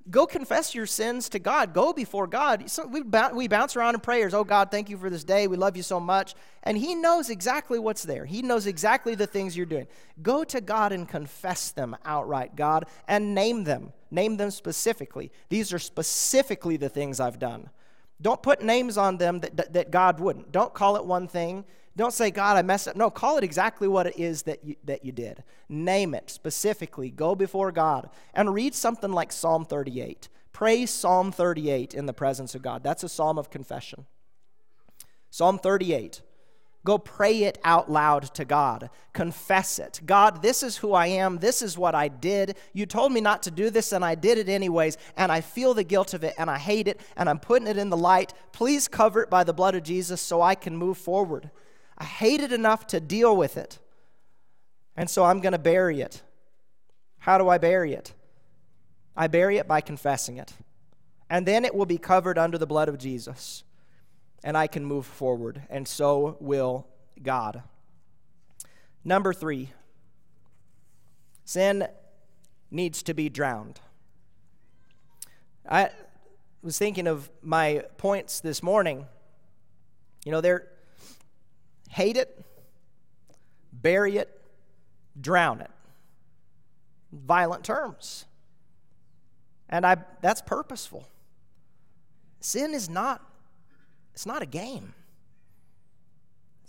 Go 0.09 0.25
confess 0.27 0.75
your 0.75 0.85
sins 0.85 1.29
to 1.29 1.39
God. 1.39 1.73
Go 1.73 1.93
before 1.93 2.27
God. 2.27 2.69
So 2.69 2.85
we, 2.85 3.01
we 3.01 3.47
bounce 3.47 3.77
around 3.77 3.95
in 3.95 4.01
prayers. 4.01 4.33
Oh, 4.33 4.43
God, 4.43 4.69
thank 4.69 4.89
you 4.89 4.97
for 4.97 5.09
this 5.09 5.23
day. 5.23 5.47
We 5.47 5.55
love 5.55 5.77
you 5.77 5.83
so 5.83 5.97
much. 5.97 6.35
And 6.63 6.77
He 6.77 6.93
knows 6.93 7.29
exactly 7.29 7.79
what's 7.79 8.03
there, 8.03 8.25
He 8.25 8.41
knows 8.41 8.67
exactly 8.67 9.15
the 9.15 9.27
things 9.27 9.55
you're 9.55 9.65
doing. 9.65 9.87
Go 10.21 10.43
to 10.43 10.59
God 10.59 10.91
and 10.91 11.07
confess 11.07 11.71
them 11.71 11.95
outright, 12.03 12.55
God, 12.57 12.85
and 13.07 13.33
name 13.33 13.63
them. 13.63 13.93
Name 14.11 14.35
them 14.37 14.51
specifically. 14.51 15.31
These 15.49 15.71
are 15.71 15.79
specifically 15.79 16.77
the 16.77 16.89
things 16.89 17.19
I've 17.19 17.39
done. 17.39 17.69
Don't 18.21 18.43
put 18.43 18.61
names 18.61 18.97
on 18.97 19.17
them 19.17 19.39
that, 19.39 19.73
that 19.73 19.91
God 19.91 20.19
wouldn't. 20.19 20.51
Don't 20.51 20.73
call 20.73 20.97
it 20.97 21.05
one 21.05 21.27
thing 21.27 21.65
don't 21.95 22.13
say, 22.13 22.31
God, 22.31 22.57
I 22.57 22.63
messed 22.63 22.87
up. 22.87 22.95
No, 22.95 23.09
call 23.09 23.37
it 23.37 23.43
exactly 23.43 23.87
what 23.87 24.07
it 24.07 24.17
is 24.17 24.43
that 24.43 24.63
you, 24.63 24.75
that 24.85 25.05
you 25.05 25.11
did. 25.11 25.43
Name 25.69 26.15
it 26.15 26.29
specifically. 26.29 27.11
Go 27.11 27.35
before 27.35 27.71
God 27.71 28.09
and 28.33 28.53
read 28.53 28.73
something 28.73 29.11
like 29.11 29.31
Psalm 29.31 29.63
38. 29.65 30.27
Pray 30.51 30.85
Psalm 30.85 31.31
38 31.31 31.93
in 31.93 32.05
the 32.05 32.13
presence 32.13 32.55
of 32.55 32.61
God. 32.61 32.83
That's 32.83 33.03
a 33.03 33.09
psalm 33.09 33.37
of 33.37 33.49
confession. 33.49 34.05
Psalm 35.29 35.59
38. 35.59 36.21
Go 36.85 36.97
pray 36.97 37.43
it 37.43 37.59
out 37.63 37.89
loud 37.89 38.23
to 38.35 38.43
God. 38.43 38.89
Confess 39.13 39.79
it. 39.79 40.01
God, 40.05 40.41
this 40.41 40.63
is 40.63 40.77
who 40.77 40.93
I 40.93 41.07
am. 41.07 41.37
This 41.37 41.61
is 41.61 41.77
what 41.77 41.95
I 41.95 42.09
did. 42.09 42.57
You 42.73 42.85
told 42.85 43.13
me 43.13 43.21
not 43.21 43.41
to 43.43 43.51
do 43.51 43.69
this, 43.69 43.93
and 43.93 44.03
I 44.03 44.15
did 44.15 44.37
it 44.37 44.49
anyways, 44.49 44.97
and 45.15 45.31
I 45.31 45.39
feel 45.39 45.73
the 45.73 45.85
guilt 45.85 46.13
of 46.13 46.25
it, 46.25 46.33
and 46.37 46.49
I 46.49 46.57
hate 46.57 46.89
it, 46.89 46.99
and 47.15 47.29
I'm 47.29 47.39
putting 47.39 47.67
it 47.67 47.77
in 47.77 47.89
the 47.89 47.95
light. 47.95 48.33
Please 48.51 48.89
cover 48.89 49.21
it 49.21 49.29
by 49.29 49.45
the 49.45 49.53
blood 49.53 49.75
of 49.75 49.83
Jesus 49.83 50.19
so 50.19 50.41
I 50.41 50.55
can 50.55 50.75
move 50.75 50.97
forward. 50.97 51.51
I 51.97 52.05
hate 52.05 52.41
it 52.41 52.51
enough 52.51 52.87
to 52.87 52.99
deal 52.99 53.35
with 53.35 53.57
it. 53.57 53.79
And 54.95 55.09
so 55.09 55.23
I'm 55.23 55.39
going 55.39 55.53
to 55.53 55.59
bury 55.59 56.01
it. 56.01 56.21
How 57.19 57.37
do 57.37 57.49
I 57.49 57.57
bury 57.57 57.93
it? 57.93 58.13
I 59.15 59.27
bury 59.27 59.57
it 59.57 59.67
by 59.67 59.81
confessing 59.81 60.37
it. 60.37 60.53
And 61.29 61.45
then 61.45 61.65
it 61.65 61.73
will 61.73 61.85
be 61.85 61.97
covered 61.97 62.37
under 62.37 62.57
the 62.57 62.67
blood 62.67 62.89
of 62.89 62.97
Jesus. 62.97 63.63
And 64.43 64.57
I 64.57 64.67
can 64.67 64.83
move 64.83 65.05
forward. 65.05 65.63
And 65.69 65.87
so 65.87 66.37
will 66.39 66.87
God. 67.21 67.63
Number 69.03 69.33
three 69.33 69.71
sin 71.45 71.87
needs 72.71 73.03
to 73.03 73.13
be 73.13 73.29
drowned. 73.29 73.79
I 75.69 75.89
was 76.61 76.77
thinking 76.77 77.07
of 77.07 77.29
my 77.41 77.83
points 77.97 78.39
this 78.39 78.63
morning. 78.63 79.05
You 80.25 80.31
know, 80.31 80.41
there, 80.41 80.67
hate 81.93 82.17
it, 82.17 82.43
bury 83.71 84.17
it, 84.17 84.41
drown 85.19 85.61
it. 85.61 85.69
Violent 87.11 87.63
terms. 87.63 88.25
And 89.69 89.85
I 89.85 89.97
that's 90.21 90.41
purposeful. 90.41 91.07
Sin 92.39 92.73
is 92.73 92.89
not 92.89 93.21
it's 94.13 94.25
not 94.25 94.41
a 94.41 94.47
game. 94.47 94.93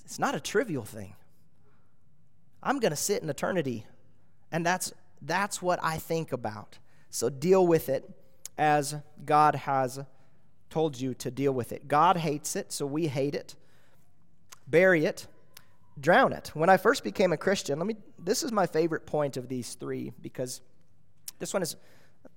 It's 0.05 0.19
not 0.19 0.35
a 0.35 0.41
trivial 0.41 0.85
thing. 0.85 1.15
I'm 2.63 2.79
going 2.79 2.91
to 2.91 2.97
sit 2.97 3.23
in 3.23 3.31
eternity 3.31 3.87
and 4.53 4.65
that's 4.65 4.93
that's 5.23 5.63
what 5.63 5.79
I 5.83 5.97
think 5.97 6.33
about. 6.33 6.79
So 7.09 7.31
deal 7.31 7.67
with 7.67 7.89
it 7.89 8.11
as 8.59 8.97
God 9.25 9.55
has 9.55 10.01
told 10.69 11.01
you 11.01 11.15
to 11.15 11.31
deal 11.31 11.53
with 11.53 11.73
it. 11.73 11.89
God 11.89 12.19
hates 12.19 12.57
it, 12.57 12.73
so 12.73 12.85
we 12.85 13.07
hate 13.07 13.35
it 13.35 13.55
bury 14.67 15.05
it, 15.05 15.27
drown 15.99 16.33
it. 16.33 16.51
When 16.55 16.69
I 16.69 16.77
first 16.77 17.05
became 17.05 17.33
a 17.33 17.37
Christian, 17.37 17.79
let 17.79 17.87
me 17.87 17.97
this 18.19 18.43
is 18.43 18.53
my 18.53 18.67
favorite 18.67 19.07
point 19.07 19.37
of 19.37 19.49
these 19.49 19.75
three 19.75 20.13
because 20.21 20.61
this 21.39 21.53
one 21.53 21.63
is 21.63 21.77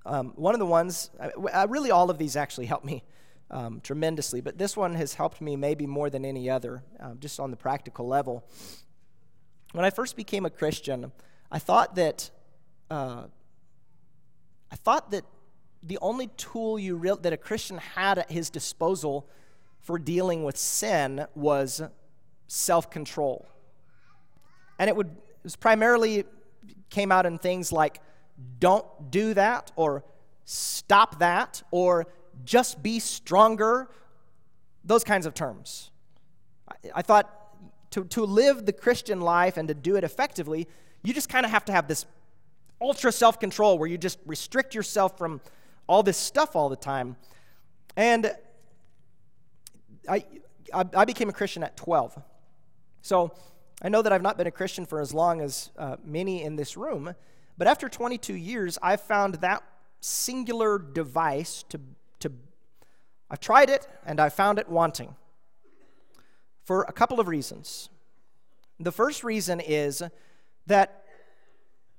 um, 0.06 0.34
one 0.36 0.54
of 0.54 0.60
the 0.60 0.66
ones, 0.66 1.10
I, 1.20 1.32
I, 1.54 1.64
really, 1.64 1.92
all 1.92 2.10
of 2.10 2.18
these 2.18 2.36
actually 2.36 2.66
helped 2.66 2.86
me 2.86 3.04
um, 3.52 3.82
tremendously, 3.82 4.42
but 4.42 4.58
this 4.58 4.76
one 4.76 4.96
has 4.96 5.14
helped 5.14 5.42
me 5.42 5.56
maybe 5.56 5.86
more 5.86 6.10
than 6.10 6.26
any 6.26 6.50
other, 6.50 6.84
um, 7.00 7.20
just 7.20 7.40
on 7.40 7.52
the 7.52 7.58
practical 7.58 8.08
level. 8.08 8.46
When 9.74 9.86
I 9.86 9.90
first 9.90 10.16
became 10.16 10.46
a 10.46 10.50
Christian, 10.50 11.12
I 11.52 11.60
thought 11.60 11.96
that 11.96 12.32
uh, 12.90 13.24
I 14.72 14.76
thought 14.76 15.12
that 15.12 15.26
the 15.84 15.98
only 16.02 16.28
tool 16.38 16.80
you 16.80 17.00
that 17.22 17.34
a 17.34 17.38
Christian 17.38 17.78
had 17.78 18.18
at 18.18 18.32
his 18.32 18.50
disposal 18.50 19.30
for 19.82 20.00
dealing 20.00 20.44
with 20.44 20.58
sin 20.58 21.26
was 21.36 21.82
self 22.48 22.90
control. 22.90 23.48
And 24.80 24.90
it 24.90 24.96
would 24.96 25.08
it 25.08 25.44
was 25.44 25.56
primarily 25.56 26.26
came 26.90 27.12
out 27.12 27.26
in 27.26 27.38
things 27.38 27.72
like 27.72 28.02
don't 28.60 28.86
do 29.12 29.34
that 29.34 29.72
or 29.76 30.04
stop 30.46 31.20
that 31.20 31.62
or 31.72 32.08
just 32.46 32.82
be 32.82 33.00
stronger, 33.00 33.90
those 34.84 35.04
kinds 35.04 35.26
of 35.26 35.34
terms. 35.34 35.92
I, 36.70 36.76
I 36.96 37.02
thought 37.02 37.34
to, 37.92 38.04
to 38.06 38.26
live 38.26 38.66
the 38.66 38.74
Christian 38.74 39.22
life 39.22 39.58
and 39.58 39.68
to 39.68 39.74
do 39.74 39.96
it 39.96 40.04
effectively, 40.04 40.68
you 41.04 41.14
just 41.14 41.30
kind 41.30 41.46
of 41.46 41.52
have 41.52 41.66
to 41.66 41.72
have 41.72 41.88
this 41.88 42.06
ultra 42.80 43.12
self 43.12 43.40
control 43.40 43.78
where 43.80 43.88
you 43.88 43.98
just 43.98 44.20
restrict 44.26 44.76
yourself 44.76 45.18
from 45.18 45.42
all 45.88 46.04
this 46.04 46.18
stuff 46.18 46.56
all 46.56 46.70
the 46.70 46.76
time. 46.76 47.16
And 47.96 48.32
I, 50.08 50.24
I, 50.74 51.06
became 51.06 51.30
a 51.30 51.34
Christian 51.34 51.64
at 51.64 51.76
12. 51.76 52.22
So 53.08 53.32
I 53.82 53.88
know 53.88 54.02
that 54.02 54.12
I've 54.12 54.22
not 54.22 54.38
been 54.38 54.48
a 54.48 54.52
Christian 54.52 54.86
for 54.86 55.00
as 55.00 55.14
long 55.14 55.40
as 55.40 55.72
uh, 55.78 55.96
many 56.04 56.44
in 56.44 56.58
this 56.58 56.76
room, 56.76 57.16
but 57.58 57.66
after 57.66 57.88
22 57.88 58.34
years, 58.34 58.78
I've 58.82 59.00
found 59.00 59.36
that 59.36 59.64
singular 60.02 60.78
device 60.78 61.64
to, 61.70 61.80
to 62.20 62.34
I've 63.32 63.40
tried 63.40 63.70
it 63.70 63.88
and 64.06 64.20
I 64.20 64.28
found 64.28 64.60
it 64.60 64.68
wanting 64.68 65.16
for 66.66 66.82
a 66.82 66.92
couple 66.92 67.22
of 67.22 67.30
reasons. 67.30 67.88
The 68.78 68.92
first 68.92 69.24
reason 69.24 69.62
is 69.62 70.04
that 70.66 71.06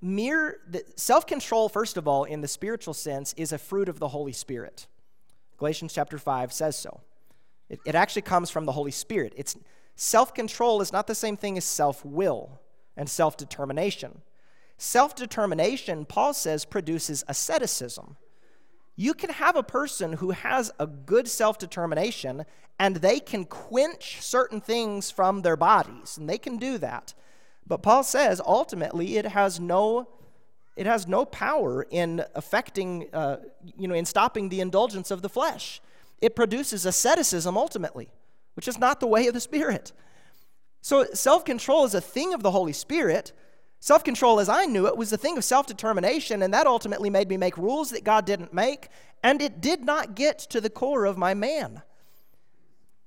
mere 0.02 0.58
self-control 0.96 1.70
first 1.70 1.96
of 1.96 2.06
all 2.06 2.24
in 2.24 2.42
the 2.42 2.48
spiritual 2.48 2.92
sense 2.92 3.32
is 3.38 3.50
a 3.50 3.58
fruit 3.58 3.88
of 3.88 3.98
the 3.98 4.08
holy 4.08 4.34
spirit. 4.34 4.86
Galatians 5.56 5.94
chapter 5.94 6.18
5 6.18 6.52
says 6.52 6.76
so. 6.76 7.00
It, 7.70 7.80
it 7.86 7.94
actually 7.94 8.22
comes 8.22 8.50
from 8.50 8.66
the 8.66 8.72
holy 8.72 8.90
spirit. 8.90 9.32
It's 9.38 9.56
Self 10.00 10.32
control 10.32 10.80
is 10.80 10.92
not 10.92 11.08
the 11.08 11.14
same 11.14 11.36
thing 11.36 11.58
as 11.58 11.64
self 11.64 12.04
will 12.04 12.60
and 12.96 13.10
self 13.10 13.36
determination. 13.36 14.22
Self 14.76 15.16
determination, 15.16 16.04
Paul 16.04 16.34
says, 16.34 16.64
produces 16.64 17.24
asceticism. 17.26 18.16
You 18.94 19.12
can 19.12 19.30
have 19.30 19.56
a 19.56 19.64
person 19.64 20.12
who 20.12 20.30
has 20.30 20.70
a 20.78 20.86
good 20.86 21.26
self 21.26 21.58
determination 21.58 22.44
and 22.78 22.94
they 22.94 23.18
can 23.18 23.44
quench 23.44 24.22
certain 24.22 24.60
things 24.60 25.10
from 25.10 25.42
their 25.42 25.56
bodies, 25.56 26.16
and 26.16 26.30
they 26.30 26.38
can 26.38 26.58
do 26.58 26.78
that. 26.78 27.12
But 27.66 27.82
Paul 27.82 28.04
says 28.04 28.40
ultimately 28.46 29.16
it 29.16 29.26
has 29.26 29.58
no 29.58 30.08
it 30.76 30.86
has 30.86 31.08
no 31.08 31.24
power 31.24 31.84
in 31.90 32.24
affecting, 32.36 33.08
uh, 33.12 33.38
you 33.76 33.88
know, 33.88 33.96
in 33.96 34.04
stopping 34.04 34.48
the 34.48 34.60
indulgence 34.60 35.10
of 35.10 35.22
the 35.22 35.28
flesh. 35.28 35.80
It 36.20 36.36
produces 36.36 36.86
asceticism 36.86 37.56
ultimately 37.56 38.10
which 38.58 38.66
is 38.66 38.76
not 38.76 38.98
the 38.98 39.06
way 39.06 39.28
of 39.28 39.34
the 39.34 39.40
Spirit. 39.40 39.92
So, 40.80 41.04
self 41.14 41.44
control 41.44 41.84
is 41.84 41.94
a 41.94 42.00
thing 42.00 42.34
of 42.34 42.42
the 42.42 42.50
Holy 42.50 42.72
Spirit. 42.72 43.30
Self 43.78 44.02
control, 44.02 44.40
as 44.40 44.48
I 44.48 44.64
knew 44.64 44.88
it, 44.88 44.96
was 44.96 45.12
a 45.12 45.16
thing 45.16 45.38
of 45.38 45.44
self 45.44 45.68
determination, 45.68 46.42
and 46.42 46.52
that 46.52 46.66
ultimately 46.66 47.08
made 47.08 47.28
me 47.28 47.36
make 47.36 47.56
rules 47.56 47.90
that 47.90 48.02
God 48.02 48.26
didn't 48.26 48.52
make, 48.52 48.88
and 49.22 49.40
it 49.40 49.60
did 49.60 49.84
not 49.84 50.16
get 50.16 50.40
to 50.40 50.60
the 50.60 50.70
core 50.70 51.04
of 51.04 51.16
my 51.16 51.34
man. 51.34 51.82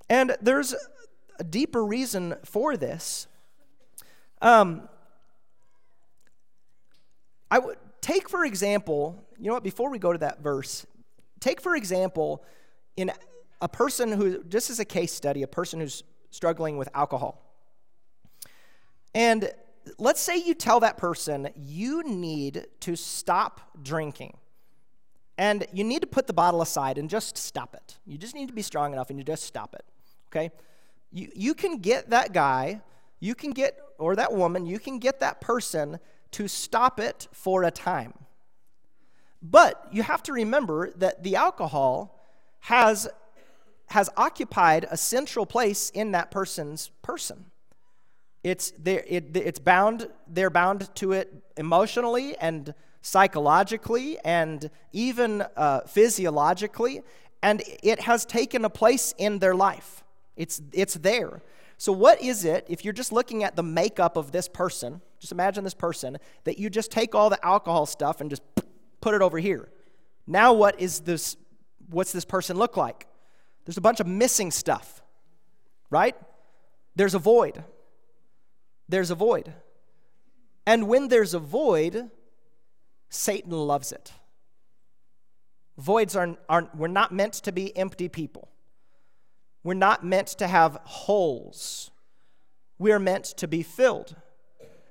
And 0.10 0.38
there's 0.42 0.74
a 1.38 1.44
deeper 1.44 1.84
reason 1.84 2.36
for 2.46 2.78
this. 2.78 3.28
Um, 4.42 4.88
I 7.52 7.60
would 7.60 7.78
take, 8.00 8.30
for 8.30 8.46
example, 8.46 9.22
you 9.38 9.48
know 9.48 9.56
what, 9.56 9.64
before 9.64 9.92
we 9.92 10.00
go 10.00 10.14
to 10.14 10.20
that 10.20 10.42
verse, 10.42 10.88
take, 11.42 11.60
for 11.60 11.76
example, 11.76 12.42
in 12.96 13.12
a 13.62 13.70
person 13.70 14.12
who, 14.12 14.44
just 14.44 14.70
as 14.70 14.80
a 14.80 14.86
case 14.86 15.14
study, 15.14 15.44
a 15.44 15.48
person 15.48 15.80
who's 15.80 16.04
struggling 16.32 16.78
with 16.78 16.90
alcohol. 16.94 17.42
And 19.14 19.52
let's 19.98 20.20
say 20.20 20.38
you 20.38 20.54
tell 20.54 20.80
that 20.80 20.98
person 20.98 21.50
you 21.56 22.04
need 22.04 22.68
to 22.82 22.96
stop 22.96 23.62
drinking. 23.82 24.38
And 25.38 25.66
you 25.74 25.84
need 25.84 26.02
to 26.02 26.08
put 26.08 26.28
the 26.28 26.34
bottle 26.34 26.62
aside 26.62 26.98
and 26.98 27.10
just 27.10 27.38
stop 27.38 27.74
it. 27.74 27.98
You 28.06 28.18
just 28.18 28.36
need 28.36 28.48
to 28.48 28.54
be 28.54 28.62
strong 28.62 28.94
enough 28.94 29.10
and 29.10 29.18
you 29.18 29.26
just 29.26 29.44
stop 29.44 29.74
it. 29.74 29.86
Okay? 30.30 30.52
You, 31.12 31.30
you 31.36 31.54
can 31.54 31.78
get 31.78 32.10
that 32.12 32.34
guy, 32.34 32.82
you 33.20 33.36
can 33.36 33.52
get, 33.52 33.78
or 33.98 34.16
that 34.16 34.34
woman, 34.34 34.66
you 34.66 34.80
can 34.80 35.00
get 35.00 35.20
that 35.20 35.42
person 35.42 36.00
to 36.32 36.48
stop 36.48 37.00
it 37.00 37.28
for 37.32 37.64
a 37.64 37.72
time. 37.72 38.14
But 39.42 39.88
you 39.92 40.04
have 40.04 40.22
to 40.24 40.34
remember 40.34 40.92
that 40.98 41.24
the 41.24 41.36
alcohol 41.36 42.20
has, 42.60 43.08
has 43.92 44.10
occupied 44.18 44.86
a 44.90 44.98
central 44.98 45.46
place 45.46 45.90
in 45.92 46.12
that 46.12 46.32
person's 46.32 46.92
person. 47.02 47.46
It's, 48.44 48.74
it, 48.86 49.36
it's 49.36 49.60
bound, 49.60 50.08
they're 50.28 50.50
bound 50.50 50.94
to 50.96 51.12
it 51.12 51.32
emotionally 51.58 52.36
and 52.38 52.74
psychologically 53.02 54.18
and 54.26 54.70
even 54.92 55.44
uh, 55.56 55.82
physiologically, 55.82 57.02
and 57.44 57.62
it 57.84 58.02
has 58.02 58.26
taken 58.26 58.66
a 58.66 58.70
place 58.70 59.14
in 59.18 59.40
their 59.40 59.56
life. 59.56 60.04
It's, 60.36 60.62
it's 60.74 60.96
there. 60.96 61.42
So, 61.78 61.92
what 61.92 62.22
is 62.22 62.46
it, 62.46 62.66
if 62.70 62.86
you're 62.86 62.94
just 62.94 63.12
looking 63.12 63.44
at 63.44 63.56
the 63.56 63.64
makeup 63.64 64.16
of 64.16 64.32
this 64.32 64.48
person, 64.48 65.02
just 65.20 65.32
imagine 65.32 65.64
this 65.64 65.74
person, 65.74 66.18
that 66.44 66.60
you 66.60 66.70
just 66.70 66.92
take 66.92 67.16
all 67.16 67.30
the 67.30 67.44
alcohol 67.46 67.86
stuff 67.86 68.22
and 68.22 68.30
just 68.30 68.44
put 69.02 69.16
it 69.16 69.22
over 69.22 69.40
here. 69.40 69.70
Now, 70.28 70.54
what 70.54 70.80
is 70.80 71.02
this? 71.02 71.38
What's 71.90 72.12
this 72.12 72.24
person 72.26 72.58
look 72.58 72.78
like? 72.78 73.08
There's 73.66 73.78
a 73.78 73.82
bunch 73.82 74.00
of 74.00 74.08
missing 74.08 74.52
stuff, 74.52 75.02
right? 75.90 76.16
There's 76.96 77.14
a 77.14 77.20
void. 77.20 77.64
There's 78.90 79.12
a 79.12 79.16
void. 79.16 79.54
And 80.66 80.88
when 80.88 81.08
there's 81.08 81.34
a 81.34 81.40
void, 81.40 82.10
Satan 83.10 83.52
loves 83.52 83.92
it. 83.92 84.14
Voids 85.78 86.16
are, 86.16 86.38
aren't, 86.50 86.76
we're 86.76 86.88
not 86.88 87.12
meant 87.12 87.34
to 87.34 87.52
be 87.52 87.76
empty 87.76 88.10
people. 88.10 88.50
We're 89.64 89.74
not 89.74 90.04
meant 90.04 90.28
to 90.28 90.48
have 90.48 90.80
holes. 90.84 91.92
We 92.78 92.92
are 92.92 93.00
meant 93.00 93.26
to 93.38 93.48
be 93.48 93.64
filled. 93.64 94.16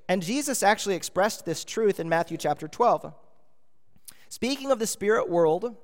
And 0.07 0.23
Jesus 0.23 0.63
actually 0.63 0.95
expressed 0.95 1.45
this 1.45 1.63
truth 1.63 1.99
in 1.99 2.09
Matthew 2.09 2.37
chapter 2.37 2.67
12. 2.67 3.13
Speaking 4.29 4.71
of 4.71 4.79
the 4.79 4.87
spirit 4.87 5.29
world, 5.29 5.75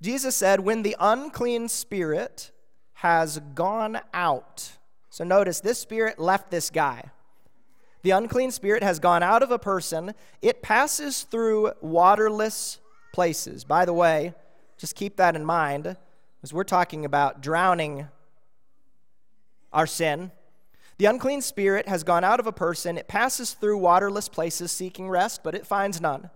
Jesus 0.00 0.36
said, 0.36 0.60
When 0.60 0.82
the 0.82 0.96
unclean 1.00 1.68
spirit 1.68 2.50
has 2.94 3.40
gone 3.54 4.00
out. 4.14 4.72
So 5.10 5.24
notice, 5.24 5.60
this 5.60 5.78
spirit 5.78 6.18
left 6.18 6.50
this 6.50 6.70
guy. 6.70 7.10
The 8.02 8.10
unclean 8.12 8.50
spirit 8.50 8.82
has 8.82 8.98
gone 8.98 9.22
out 9.22 9.42
of 9.42 9.50
a 9.50 9.58
person. 9.58 10.14
It 10.40 10.62
passes 10.62 11.22
through 11.24 11.72
waterless 11.80 12.78
places. 13.12 13.64
By 13.64 13.84
the 13.84 13.92
way, 13.92 14.34
just 14.78 14.94
keep 14.94 15.16
that 15.16 15.36
in 15.36 15.44
mind 15.44 15.96
as 16.42 16.52
we're 16.52 16.64
talking 16.64 17.04
about 17.04 17.42
drowning 17.42 18.08
our 19.72 19.86
sin. 19.86 20.30
The 20.98 21.06
unclean 21.06 21.42
spirit 21.42 21.88
has 21.88 22.04
gone 22.04 22.24
out 22.24 22.40
of 22.40 22.46
a 22.46 22.52
person. 22.52 22.96
It 22.96 23.08
passes 23.08 23.52
through 23.52 23.78
waterless 23.78 24.28
places 24.28 24.72
seeking 24.72 25.08
rest, 25.08 25.42
but 25.42 25.54
it 25.54 25.66
finds 25.66 26.00
none. 26.00 26.30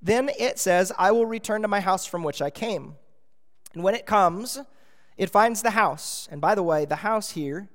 Then 0.00 0.30
it 0.38 0.58
says, 0.58 0.92
I 0.96 1.10
will 1.10 1.26
return 1.26 1.62
to 1.62 1.68
my 1.68 1.80
house 1.80 2.06
from 2.06 2.22
which 2.22 2.40
I 2.40 2.50
came. 2.50 2.94
And 3.74 3.82
when 3.82 3.94
it 3.94 4.06
comes, 4.06 4.60
it 5.16 5.30
finds 5.30 5.62
the 5.62 5.70
house. 5.70 6.28
And 6.30 6.40
by 6.40 6.54
the 6.54 6.62
way, 6.62 6.84
the 6.84 6.96
house 6.96 7.32
here, 7.32 7.68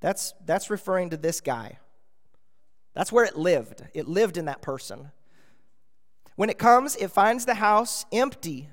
that's, 0.00 0.34
that's 0.44 0.70
referring 0.70 1.10
to 1.10 1.16
this 1.16 1.40
guy. 1.40 1.78
That's 2.94 3.12
where 3.12 3.24
it 3.24 3.36
lived. 3.36 3.84
It 3.92 4.08
lived 4.08 4.36
in 4.36 4.46
that 4.46 4.62
person. 4.62 5.10
When 6.36 6.50
it 6.50 6.58
comes, 6.58 6.96
it 6.96 7.10
finds 7.10 7.44
the 7.44 7.54
house 7.54 8.06
empty 8.12 8.68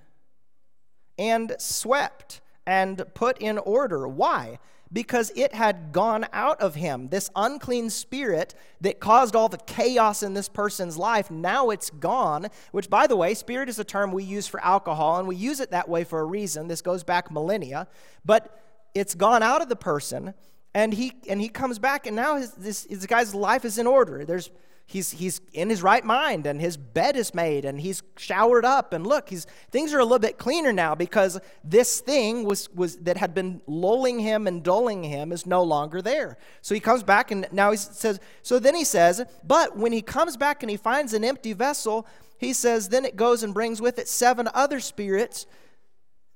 and 1.18 1.56
swept 1.60 2.42
and 2.66 3.04
put 3.14 3.38
in 3.40 3.58
order. 3.58 4.08
Why? 4.08 4.60
Because 4.94 5.32
it 5.36 5.56
had 5.56 5.92
gone 5.92 6.28
out 6.32 6.62
of 6.62 6.76
him. 6.76 7.10
This 7.10 7.30
unclean 7.36 7.90
spirit 7.90 8.54
that 8.80 9.00
caused 9.00 9.36
all 9.36 9.50
the 9.50 9.58
chaos 9.58 10.22
in 10.22 10.36
this 10.36 10.48
person's 10.48 10.98
life, 10.98 11.32
now 11.32 11.72
it's 11.72 11.90
gone. 11.90 12.48
Which, 12.72 12.90
by 12.90 13.08
the 13.08 13.18
way, 13.18 13.34
spirit 13.34 13.68
is 13.68 13.80
a 13.80 13.84
term 13.84 14.12
we 14.12 14.24
use 14.24 14.48
for 14.48 14.64
alcohol, 14.64 15.18
and 15.18 15.28
we 15.28 15.36
use 15.36 15.60
it 15.60 15.72
that 15.72 15.90
way 15.90 16.04
for 16.04 16.20
a 16.20 16.26
reason. 16.26 16.68
This 16.68 16.84
goes 16.84 17.04
back 17.04 17.32
millennia. 17.32 17.88
But 18.24 18.64
it's 18.94 19.16
gone 19.16 19.42
out 19.42 19.64
of 19.64 19.70
the 19.70 19.76
person 19.76 20.36
and 20.74 20.94
he 20.94 21.14
and 21.30 21.40
he 21.42 21.50
comes 21.50 21.80
back 21.80 22.08
and 22.08 22.16
now 22.16 22.36
his, 22.38 22.52
this, 22.52 22.84
this 22.84 23.06
guy's 23.06 23.36
life 23.36 23.66
is 23.66 23.78
in 23.78 23.88
order 23.88 24.26
there's 24.26 24.50
he's 24.86 25.12
he's 25.12 25.42
in 25.54 25.70
his 25.70 25.82
right 25.82 26.04
mind 26.04 26.46
and 26.46 26.60
his 26.60 26.78
bed 26.78 27.16
is 27.16 27.34
made 27.34 27.66
and 27.66 27.80
he's 27.80 28.04
showered 28.18 28.66
up 28.66 28.94
and 28.94 29.08
look 29.08 29.30
he's 29.30 29.48
things 29.72 29.94
are 29.94 30.00
a 30.00 30.04
little 30.04 30.20
bit 30.20 30.38
cleaner 30.38 30.74
now 30.74 30.94
because 30.94 31.40
this 31.64 32.02
thing 32.02 32.44
was 32.44 32.70
was 32.74 32.98
that 32.98 33.18
had 33.18 33.34
been 33.34 33.62
lulling 33.66 34.20
him 34.20 34.46
and 34.48 34.64
dulling 34.64 35.04
him 35.04 35.32
is 35.32 35.46
no 35.46 35.64
longer 35.64 36.02
there. 36.02 36.38
So 36.62 36.76
he 36.76 36.82
comes 36.82 37.04
back 37.04 37.32
and 37.32 37.48
now 37.52 37.72
he 37.72 37.78
says 37.78 38.20
so 38.42 38.60
then 38.60 38.76
he 38.76 38.84
says 38.84 39.24
but 39.44 39.78
when 39.78 39.92
he 39.92 40.02
comes 40.02 40.38
back 40.38 40.64
and 40.64 40.70
he 40.70 40.78
finds 40.78 41.14
an 41.14 41.24
empty 41.24 41.54
vessel 41.54 42.06
he 42.38 42.54
says 42.54 42.90
then 42.90 43.06
it 43.06 43.16
goes 43.16 43.44
and 43.44 43.54
brings 43.54 43.82
with 43.82 43.98
it 44.00 44.08
seven 44.08 44.50
other 44.54 44.80
spirits. 44.80 45.46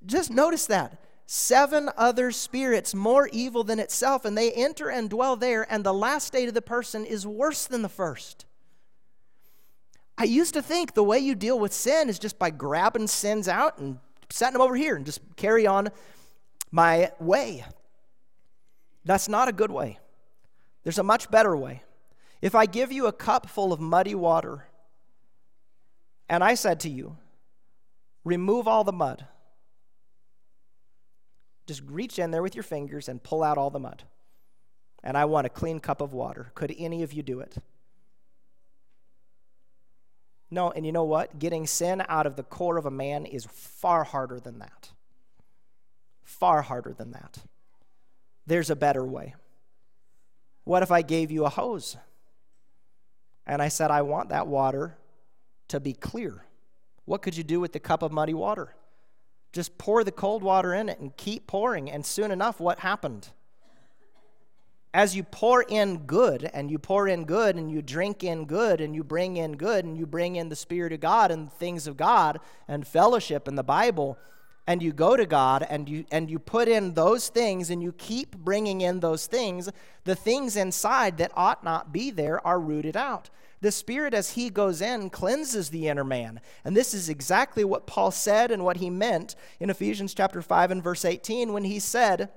Just 0.05 0.31
notice 0.31 0.67
that 0.67 0.97
seven 1.27 1.89
other 1.97 2.31
spirits 2.31 2.95
more 2.95 3.29
evil 3.33 3.63
than 3.63 3.79
itself, 3.79 4.23
and 4.25 4.35
they 4.37 4.51
enter 4.53 4.89
and 4.89 5.09
dwell 5.09 5.35
there, 5.35 5.67
and 5.69 5.83
the 5.83 5.93
last 5.93 6.25
state 6.25 6.47
of 6.47 6.53
the 6.53 6.61
person 6.61 7.05
is 7.05 7.27
worse 7.27 7.67
than 7.67 7.81
the 7.81 7.89
first. 7.89 8.45
I 10.17 10.23
used 10.23 10.53
to 10.55 10.61
think 10.61 10.93
the 10.93 11.03
way 11.03 11.19
you 11.19 11.35
deal 11.35 11.59
with 11.59 11.73
sin 11.73 12.09
is 12.09 12.17
just 12.17 12.39
by 12.39 12.49
grabbing 12.49 13.07
sins 13.07 13.47
out 13.47 13.77
and 13.77 13.99
setting 14.29 14.53
them 14.53 14.61
over 14.61 14.75
here 14.75 14.95
and 14.95 15.05
just 15.05 15.19
carry 15.35 15.67
on 15.67 15.89
my 16.71 17.11
way. 17.19 17.63
That's 19.05 19.29
not 19.29 19.47
a 19.47 19.53
good 19.53 19.69
way. 19.69 19.99
There's 20.83 20.97
a 20.97 21.03
much 21.03 21.29
better 21.29 21.55
way. 21.55 21.83
If 22.41 22.55
I 22.55 22.65
give 22.65 22.91
you 22.91 23.07
a 23.07 23.13
cup 23.13 23.49
full 23.49 23.73
of 23.73 23.79
muddy 23.81 24.15
water, 24.15 24.65
and 26.29 26.43
I 26.43 26.53
said 26.53 26.79
to 26.81 26.89
you, 26.89 27.17
remove 28.23 28.67
all 28.67 28.83
the 28.85 28.93
mud, 28.93 29.25
just 31.67 31.83
reach 31.85 32.17
in 32.17 32.31
there 32.31 32.41
with 32.41 32.55
your 32.55 32.63
fingers 32.63 33.09
and 33.09 33.21
pull 33.21 33.43
out 33.43 33.57
all 33.57 33.69
the 33.69 33.79
mud. 33.79 34.03
And 35.03 35.17
I 35.17 35.25
want 35.25 35.45
a 35.45 35.49
clean 35.49 35.79
cup 35.79 36.01
of 36.01 36.13
water. 36.13 36.51
Could 36.55 36.73
any 36.77 37.03
of 37.03 37.13
you 37.13 37.21
do 37.21 37.39
it? 37.39 37.57
No, 40.49 40.71
and 40.71 40.85
you 40.85 40.91
know 40.91 41.03
what? 41.03 41.39
Getting 41.39 41.67
sin 41.67 42.03
out 42.07 42.25
of 42.25 42.37
the 42.37 42.43
core 42.43 42.77
of 42.77 42.85
a 42.85 42.91
man 42.91 43.25
is 43.25 43.45
far 43.51 44.05
harder 44.05 44.39
than 44.39 44.59
that. 44.59 44.91
Far 46.23 46.61
harder 46.61 46.93
than 46.93 47.11
that. 47.11 47.39
There's 48.45 48.69
a 48.69 48.75
better 48.75 49.05
way. 49.05 49.35
What 50.63 50.83
if 50.83 50.91
I 50.91 51.01
gave 51.01 51.31
you 51.31 51.45
a 51.45 51.49
hose 51.49 51.97
and 53.45 53.61
I 53.61 53.67
said, 53.67 53.91
I 53.91 54.01
want 54.01 54.29
that 54.29 54.47
water 54.47 54.97
to 55.67 55.79
be 55.79 55.93
clear? 55.93 56.45
What 57.05 57.21
could 57.21 57.35
you 57.35 57.43
do 57.43 57.59
with 57.59 57.73
the 57.73 57.79
cup 57.79 58.01
of 58.01 58.11
muddy 58.11 58.33
water? 58.33 58.73
Just 59.51 59.77
pour 59.77 60.03
the 60.03 60.11
cold 60.11 60.43
water 60.43 60.73
in 60.73 60.89
it 60.89 60.99
and 60.99 61.15
keep 61.17 61.47
pouring. 61.47 61.89
And 61.89 62.05
soon 62.05 62.31
enough, 62.31 62.59
what 62.59 62.79
happened? 62.79 63.29
As 64.93 65.15
you 65.15 65.23
pour 65.23 65.61
in 65.61 65.99
good, 65.99 66.49
and 66.53 66.71
you 66.71 66.79
pour 66.79 67.07
in 67.07 67.25
good, 67.25 67.55
and 67.55 67.69
you 67.71 67.81
drink 67.81 68.23
in 68.23 68.45
good, 68.45 68.81
and 68.81 68.95
you 68.95 69.03
bring 69.03 69.37
in 69.37 69.53
good, 69.53 69.85
and 69.85 69.97
you 69.97 70.05
bring 70.05 70.35
in 70.35 70.49
the 70.49 70.55
Spirit 70.55 70.93
of 70.93 70.99
God 70.99 71.29
and 71.29 71.51
things 71.53 71.87
of 71.87 71.97
God 71.97 72.39
and 72.67 72.87
fellowship 72.87 73.47
and 73.47 73.57
the 73.57 73.63
Bible, 73.63 74.17
and 74.67 74.83
you 74.83 74.91
go 74.91 75.15
to 75.15 75.25
God 75.25 75.65
and 75.67 75.87
you 75.87 76.05
and 76.11 76.29
you 76.29 76.39
put 76.39 76.67
in 76.67 76.93
those 76.93 77.29
things 77.29 77.69
and 77.69 77.81
you 77.81 77.93
keep 77.93 78.35
bringing 78.35 78.81
in 78.81 78.99
those 78.99 79.25
things, 79.25 79.69
the 80.03 80.15
things 80.15 80.57
inside 80.57 81.17
that 81.17 81.31
ought 81.35 81.63
not 81.63 81.93
be 81.93 82.11
there 82.11 82.45
are 82.45 82.59
rooted 82.59 82.97
out. 82.97 83.29
The 83.61 83.71
Spirit, 83.71 84.13
as 84.13 84.31
He 84.31 84.49
goes 84.49 84.81
in, 84.81 85.09
cleanses 85.09 85.69
the 85.69 85.87
inner 85.87 86.03
man. 86.03 86.41
And 86.63 86.75
this 86.75 86.93
is 86.93 87.09
exactly 87.09 87.63
what 87.63 87.87
Paul 87.87 88.11
said 88.11 88.51
and 88.51 88.63
what 88.63 88.77
he 88.77 88.89
meant 88.89 89.35
in 89.59 89.69
Ephesians 89.69 90.13
chapter 90.13 90.41
5 90.41 90.71
and 90.71 90.83
verse 90.83 91.03
18 91.03 91.53
when 91.53 91.63
he 91.63 91.79
said, 91.79 92.29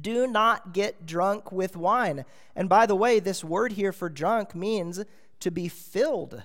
Do 0.00 0.26
not 0.26 0.72
get 0.72 1.06
drunk 1.06 1.50
with 1.50 1.76
wine. 1.76 2.24
And 2.54 2.68
by 2.68 2.86
the 2.86 2.96
way, 2.96 3.18
this 3.18 3.42
word 3.42 3.72
here 3.72 3.92
for 3.92 4.08
drunk 4.08 4.54
means 4.54 5.04
to 5.40 5.50
be 5.50 5.68
filled. 5.68 6.42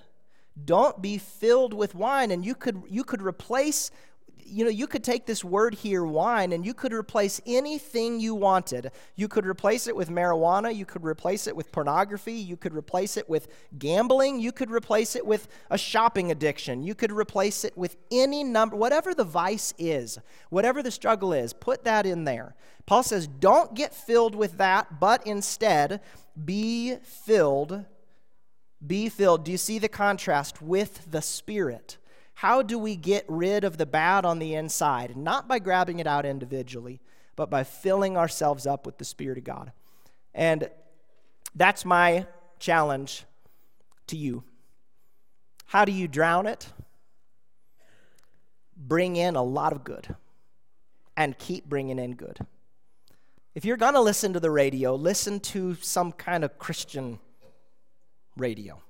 Don't 0.65 1.01
be 1.01 1.17
filled 1.17 1.73
with 1.73 1.95
wine. 1.95 2.31
And 2.31 2.43
you 2.43 2.55
could, 2.55 2.83
you 2.89 3.03
could 3.03 3.21
replace 3.21 3.91
you 4.49 4.63
know, 4.63 4.69
you 4.69 4.87
could 4.87 5.03
take 5.03 5.25
this 5.25 5.43
word 5.43 5.75
here, 5.75 6.03
wine, 6.03 6.51
and 6.51 6.65
you 6.65 6.73
could 6.73 6.93
replace 6.93 7.39
anything 7.45 8.19
you 8.19 8.35
wanted. 8.35 8.91
You 9.15 9.27
could 9.27 9.45
replace 9.45 9.87
it 9.87 9.95
with 9.95 10.09
marijuana. 10.09 10.75
You 10.75 10.85
could 10.85 11.05
replace 11.05 11.47
it 11.47 11.55
with 11.55 11.71
pornography. 11.71 12.33
You 12.33 12.57
could 12.57 12.73
replace 12.73 13.17
it 13.17 13.29
with 13.29 13.47
gambling. 13.77 14.39
You 14.39 14.51
could 14.51 14.71
replace 14.71 15.15
it 15.15 15.25
with 15.25 15.47
a 15.69 15.77
shopping 15.77 16.31
addiction. 16.31 16.81
You 16.81 16.95
could 16.95 17.11
replace 17.11 17.63
it 17.63 17.77
with 17.77 17.95
any 18.11 18.43
number, 18.43 18.75
whatever 18.75 19.13
the 19.13 19.23
vice 19.23 19.73
is, 19.77 20.19
whatever 20.49 20.81
the 20.81 20.91
struggle 20.91 21.33
is, 21.33 21.53
put 21.53 21.83
that 21.83 22.05
in 22.05 22.23
there. 22.23 22.55
Paul 22.85 23.03
says, 23.03 23.27
don't 23.27 23.75
get 23.75 23.93
filled 23.93 24.35
with 24.35 24.57
that, 24.57 24.99
but 24.99 25.25
instead 25.27 26.01
be 26.43 26.95
filled. 27.03 27.85
Be 28.85 29.09
filled. 29.09 29.45
Do 29.45 29.51
you 29.51 29.57
see 29.57 29.77
the 29.77 29.89
contrast 29.89 30.61
with 30.61 31.11
the 31.11 31.21
Spirit? 31.21 31.97
How 32.39 32.61
do 32.61 32.79
we 32.79 32.95
get 32.95 33.25
rid 33.27 33.65
of 33.65 33.75
the 33.75 33.85
bad 33.85 34.23
on 34.23 34.39
the 34.39 34.55
inside? 34.55 35.17
Not 35.17 35.49
by 35.49 35.59
grabbing 35.59 35.99
it 35.99 36.07
out 36.07 36.25
individually, 36.25 37.01
but 37.35 37.49
by 37.49 37.65
filling 37.65 38.15
ourselves 38.15 38.65
up 38.65 38.85
with 38.85 38.97
the 38.97 39.03
Spirit 39.03 39.37
of 39.37 39.43
God. 39.43 39.73
And 40.33 40.69
that's 41.53 41.83
my 41.83 42.27
challenge 42.57 43.25
to 44.07 44.15
you. 44.15 44.45
How 45.65 45.83
do 45.83 45.91
you 45.91 46.07
drown 46.07 46.47
it? 46.47 46.69
Bring 48.77 49.17
in 49.17 49.35
a 49.35 49.43
lot 49.43 49.73
of 49.73 49.83
good 49.83 50.15
and 51.17 51.37
keep 51.37 51.65
bringing 51.65 51.99
in 51.99 52.15
good. 52.15 52.39
If 53.53 53.65
you're 53.65 53.75
going 53.75 53.95
to 53.95 54.01
listen 54.01 54.31
to 54.31 54.39
the 54.39 54.49
radio, 54.49 54.95
listen 54.95 55.41
to 55.41 55.75
some 55.81 56.13
kind 56.13 56.45
of 56.45 56.57
Christian 56.57 57.19
radio. 58.37 58.81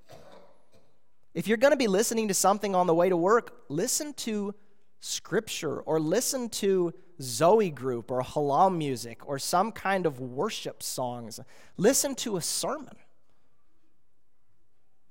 If 1.40 1.48
you're 1.48 1.56
going 1.56 1.72
to 1.72 1.78
be 1.78 1.88
listening 1.88 2.28
to 2.28 2.34
something 2.34 2.76
on 2.76 2.86
the 2.86 2.94
way 2.94 3.08
to 3.08 3.16
work, 3.16 3.64
listen 3.70 4.12
to 4.26 4.54
scripture 5.00 5.80
or 5.80 5.98
listen 5.98 6.50
to 6.50 6.94
Zoe 7.22 7.70
group 7.70 8.12
or 8.12 8.22
Hallal 8.22 8.76
music 8.76 9.26
or 9.26 9.40
some 9.40 9.72
kind 9.72 10.06
of 10.06 10.20
worship 10.20 10.84
songs. 10.84 11.40
Listen 11.78 12.14
to 12.16 12.36
a 12.36 12.42
sermon. 12.42 12.94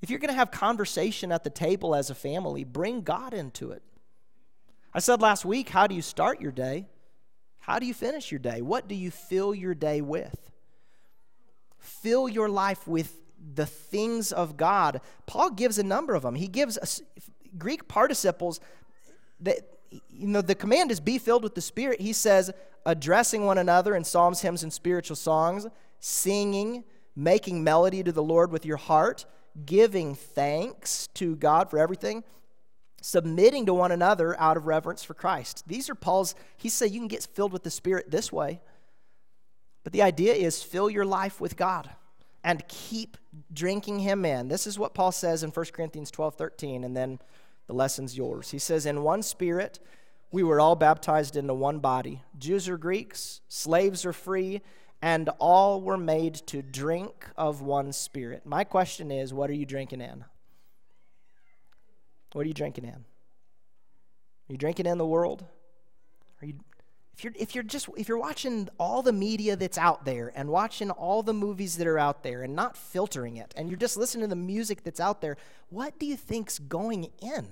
If 0.03 0.11
you're 0.11 0.19
going 0.19 0.29
to 0.29 0.37
have 0.37 0.51
conversation 0.51 1.33
at 1.33 1.45
the 1.45 1.51
table 1.51 1.95
as 1.95 2.11
a 2.11 2.15
family, 2.15 2.63
bring 2.63 3.01
God 3.01 3.33
into 3.33 3.71
it. 3.71 3.83
I 4.93 4.99
said 4.99 5.23
last 5.23 5.47
week, 5.47 5.71
how 5.71 5.87
do 5.87 5.95
you 5.95 6.03
start 6.03 6.43
your 6.43 6.53
day? 6.53 6.89
How 7.61 7.79
do 7.79 7.87
you 7.87 7.95
finish 7.95 8.31
your 8.31 8.39
day? 8.39 8.61
What 8.61 8.87
do 8.87 8.95
you 8.95 9.11
fill 9.11 9.55
your 9.55 9.75
day 9.75 10.03
with? 10.03 10.51
Fill 11.79 12.29
your 12.29 12.51
life 12.51 12.87
with 12.87 13.15
the 13.55 13.67
things 13.67 14.33
of 14.33 14.57
God. 14.57 15.01
Paul 15.27 15.51
gives 15.51 15.79
a 15.79 15.83
number 15.83 16.15
of 16.15 16.23
them. 16.23 16.35
He 16.35 16.49
gives 16.49 16.79
us 16.79 17.03
Greek 17.57 17.89
participles 17.89 18.61
that 19.41 19.59
you 19.91 20.27
know 20.27 20.43
the 20.43 20.55
command 20.55 20.91
is 20.91 21.01
be 21.01 21.19
filled 21.19 21.43
with 21.43 21.55
the 21.55 21.61
spirit. 21.61 22.01
He 22.01 22.13
says 22.13 22.51
addressing 22.85 23.45
one 23.45 23.59
another 23.59 23.95
in 23.95 24.05
psalms, 24.05 24.41
hymns 24.41 24.63
and 24.63 24.73
spiritual 24.73 25.17
songs, 25.17 25.67
singing, 26.01 26.85
making 27.17 27.65
melody 27.65 28.03
to 28.03 28.13
the 28.13 28.23
Lord 28.23 28.51
with 28.51 28.67
your 28.67 28.77
heart, 28.77 29.25
giving 29.67 30.15
thanks 30.15 31.09
to 31.15 31.37
God 31.37 31.71
for 31.71 31.79
everything, 31.79 32.25
submitting 33.01 33.67
to 33.67 33.75
one 33.75 33.93
another 33.93 34.39
out 34.41 34.57
of 34.57 34.67
reverence 34.67 35.03
for 35.03 35.15
Christ. 35.15 35.65
These 35.67 35.89
are 35.89 35.95
Paul's 35.95 36.35
he 36.57 36.69
said 36.69 36.91
you 36.91 37.01
can 37.01 37.09
get 37.09 37.27
filled 37.35 37.53
with 37.53 37.63
the 37.63 37.71
spirit 37.71 38.11
this 38.11 38.33
way. 38.33 38.61
But 39.85 39.93
the 39.93 40.03
idea 40.03 40.35
is 40.35 40.63
fill 40.63 40.91
your 40.91 41.07
life 41.07 41.41
with 41.41 41.57
God 41.57 41.91
and 42.49 42.67
keep 42.67 43.19
drinking 43.53 43.99
him 43.99 44.25
in. 44.25 44.49
This 44.49 44.67
is 44.67 44.79
what 44.79 44.95
Paul 44.95 45.13
says 45.13 45.43
in 45.43 45.51
1 45.51 45.67
Corinthians 45.67 46.11
12 46.11 46.35
13, 46.35 46.83
and 46.83 46.97
then 46.97 47.19
the 47.67 47.75
lesson's 47.75 48.17
yours. 48.17 48.51
He 48.51 48.59
says, 48.59 48.87
In 48.87 49.03
one 49.03 49.23
spirit, 49.23 49.79
we 50.33 50.43
were 50.43 50.59
all 50.59 50.75
baptized 50.75 51.37
into 51.37 51.53
one 51.53 51.79
body. 51.79 52.23
Jews 52.39 52.67
or 52.67 52.79
Greeks, 52.79 53.43
slaves 53.49 54.07
or 54.07 54.15
free, 54.15 54.63
and 55.03 55.29
all 55.39 55.83
were 55.83 55.99
made 55.99 56.37
to 56.47 56.63
drink 56.63 57.27
of 57.37 57.61
one 57.61 57.93
spirit. 57.93 58.47
My 58.47 58.65
question 58.65 59.11
is, 59.11 59.35
what 59.35 59.51
are 59.51 59.55
you 59.55 59.67
drinking 59.67 60.01
in? 60.01 60.25
What 62.33 62.47
are 62.47 62.49
you 62.49 62.55
drinking 62.55 62.85
in? 62.85 62.95
Are 62.95 64.53
you 64.53 64.57
drinking 64.57 64.87
in 64.87 64.97
the 64.97 65.07
world? 65.07 65.45
Are 66.41 66.47
you 66.47 66.55
if 67.19 67.25
you're, 67.25 67.33
if 67.37 67.55
you're 67.57 67.65
just 67.65 67.89
if 67.97 68.09
you're 68.09 68.19
watching 68.19 68.69
all 68.79 69.03
the 69.03 69.13
media 69.13 69.57
that's 69.57 69.77
out 69.77 70.05
there 70.05 70.33
and 70.37 70.49
watching 70.49 70.89
all 70.93 71.25
the 71.25 71.35
movies 71.35 71.77
that 71.79 71.87
are 71.89 71.99
out 71.99 72.23
there 72.23 72.45
and 72.45 72.55
not 72.55 72.77
filtering 72.77 73.37
it 73.37 73.53
and 73.57 73.69
you're 73.69 73.79
just 73.79 73.97
listening 73.97 74.23
to 74.23 74.29
the 74.29 74.37
music 74.37 74.85
that's 74.85 75.01
out 75.01 75.21
there 75.21 75.37
what 75.69 75.99
do 75.99 76.07
you 76.07 76.17
think's 76.17 76.61
going 76.61 77.11
in? 77.21 77.49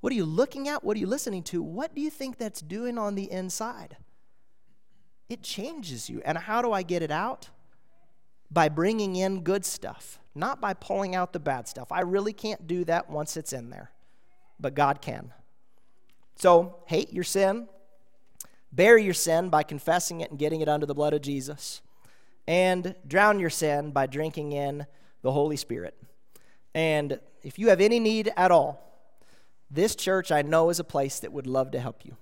What 0.00 0.14
are 0.14 0.16
you 0.16 0.24
looking 0.24 0.66
at? 0.66 0.82
What 0.82 0.96
are 0.96 1.00
you 1.00 1.06
listening 1.06 1.42
to? 1.44 1.62
What 1.62 1.94
do 1.94 2.00
you 2.00 2.08
think 2.08 2.38
that's 2.38 2.62
doing 2.62 2.96
on 2.96 3.16
the 3.16 3.30
inside? 3.30 3.98
It 5.28 5.42
changes 5.42 6.08
you. 6.08 6.22
And 6.24 6.38
how 6.38 6.62
do 6.62 6.72
i 6.72 6.82
get 6.82 7.02
it 7.02 7.10
out? 7.10 7.50
By 8.50 8.70
bringing 8.70 9.14
in 9.14 9.42
good 9.42 9.64
stuff 9.66 10.18
not 10.32 10.60
by 10.60 10.72
pulling 10.72 11.16
out 11.16 11.32
the 11.32 11.40
bad 11.40 11.66
stuff. 11.66 11.90
I 11.90 12.02
really 12.02 12.32
can't 12.32 12.68
do 12.68 12.84
that 12.84 13.10
once 13.10 13.36
it's 13.36 13.52
in 13.52 13.68
there 13.68 13.90
but 14.58 14.74
god 14.74 15.02
can. 15.02 15.32
So 16.36 16.76
hate 16.86 17.12
your 17.12 17.24
sin 17.24 17.68
Bear 18.72 18.96
your 18.96 19.14
sin 19.14 19.48
by 19.48 19.62
confessing 19.62 20.20
it 20.20 20.30
and 20.30 20.38
getting 20.38 20.60
it 20.60 20.68
under 20.68 20.86
the 20.86 20.94
blood 20.94 21.12
of 21.12 21.22
Jesus. 21.22 21.82
And 22.46 22.94
drown 23.06 23.38
your 23.38 23.50
sin 23.50 23.90
by 23.90 24.06
drinking 24.06 24.52
in 24.52 24.86
the 25.22 25.32
Holy 25.32 25.56
Spirit. 25.56 25.96
And 26.74 27.20
if 27.42 27.58
you 27.58 27.68
have 27.68 27.80
any 27.80 28.00
need 28.00 28.32
at 28.36 28.50
all, 28.50 28.86
this 29.70 29.94
church 29.94 30.32
I 30.32 30.42
know 30.42 30.70
is 30.70 30.80
a 30.80 30.84
place 30.84 31.20
that 31.20 31.32
would 31.32 31.46
love 31.46 31.70
to 31.72 31.80
help 31.80 32.04
you. 32.04 32.16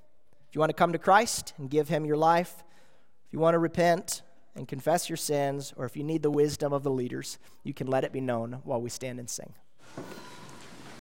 If 0.48 0.54
you 0.54 0.60
want 0.60 0.70
to 0.70 0.74
come 0.74 0.92
to 0.92 0.98
Christ 0.98 1.54
and 1.58 1.70
give 1.70 1.88
Him 1.88 2.04
your 2.04 2.16
life, 2.16 2.64
if 3.26 3.32
you 3.32 3.38
want 3.38 3.54
to 3.54 3.58
repent 3.58 4.22
and 4.54 4.66
confess 4.66 5.08
your 5.08 5.16
sins, 5.16 5.72
or 5.76 5.84
if 5.84 5.96
you 5.96 6.02
need 6.02 6.22
the 6.22 6.30
wisdom 6.30 6.72
of 6.72 6.82
the 6.82 6.90
leaders, 6.90 7.38
you 7.62 7.72
can 7.72 7.86
let 7.86 8.04
it 8.04 8.12
be 8.12 8.20
known 8.20 8.60
while 8.64 8.80
we 8.80 8.90
stand 8.90 9.18
and 9.18 9.30
sing. 9.30 9.54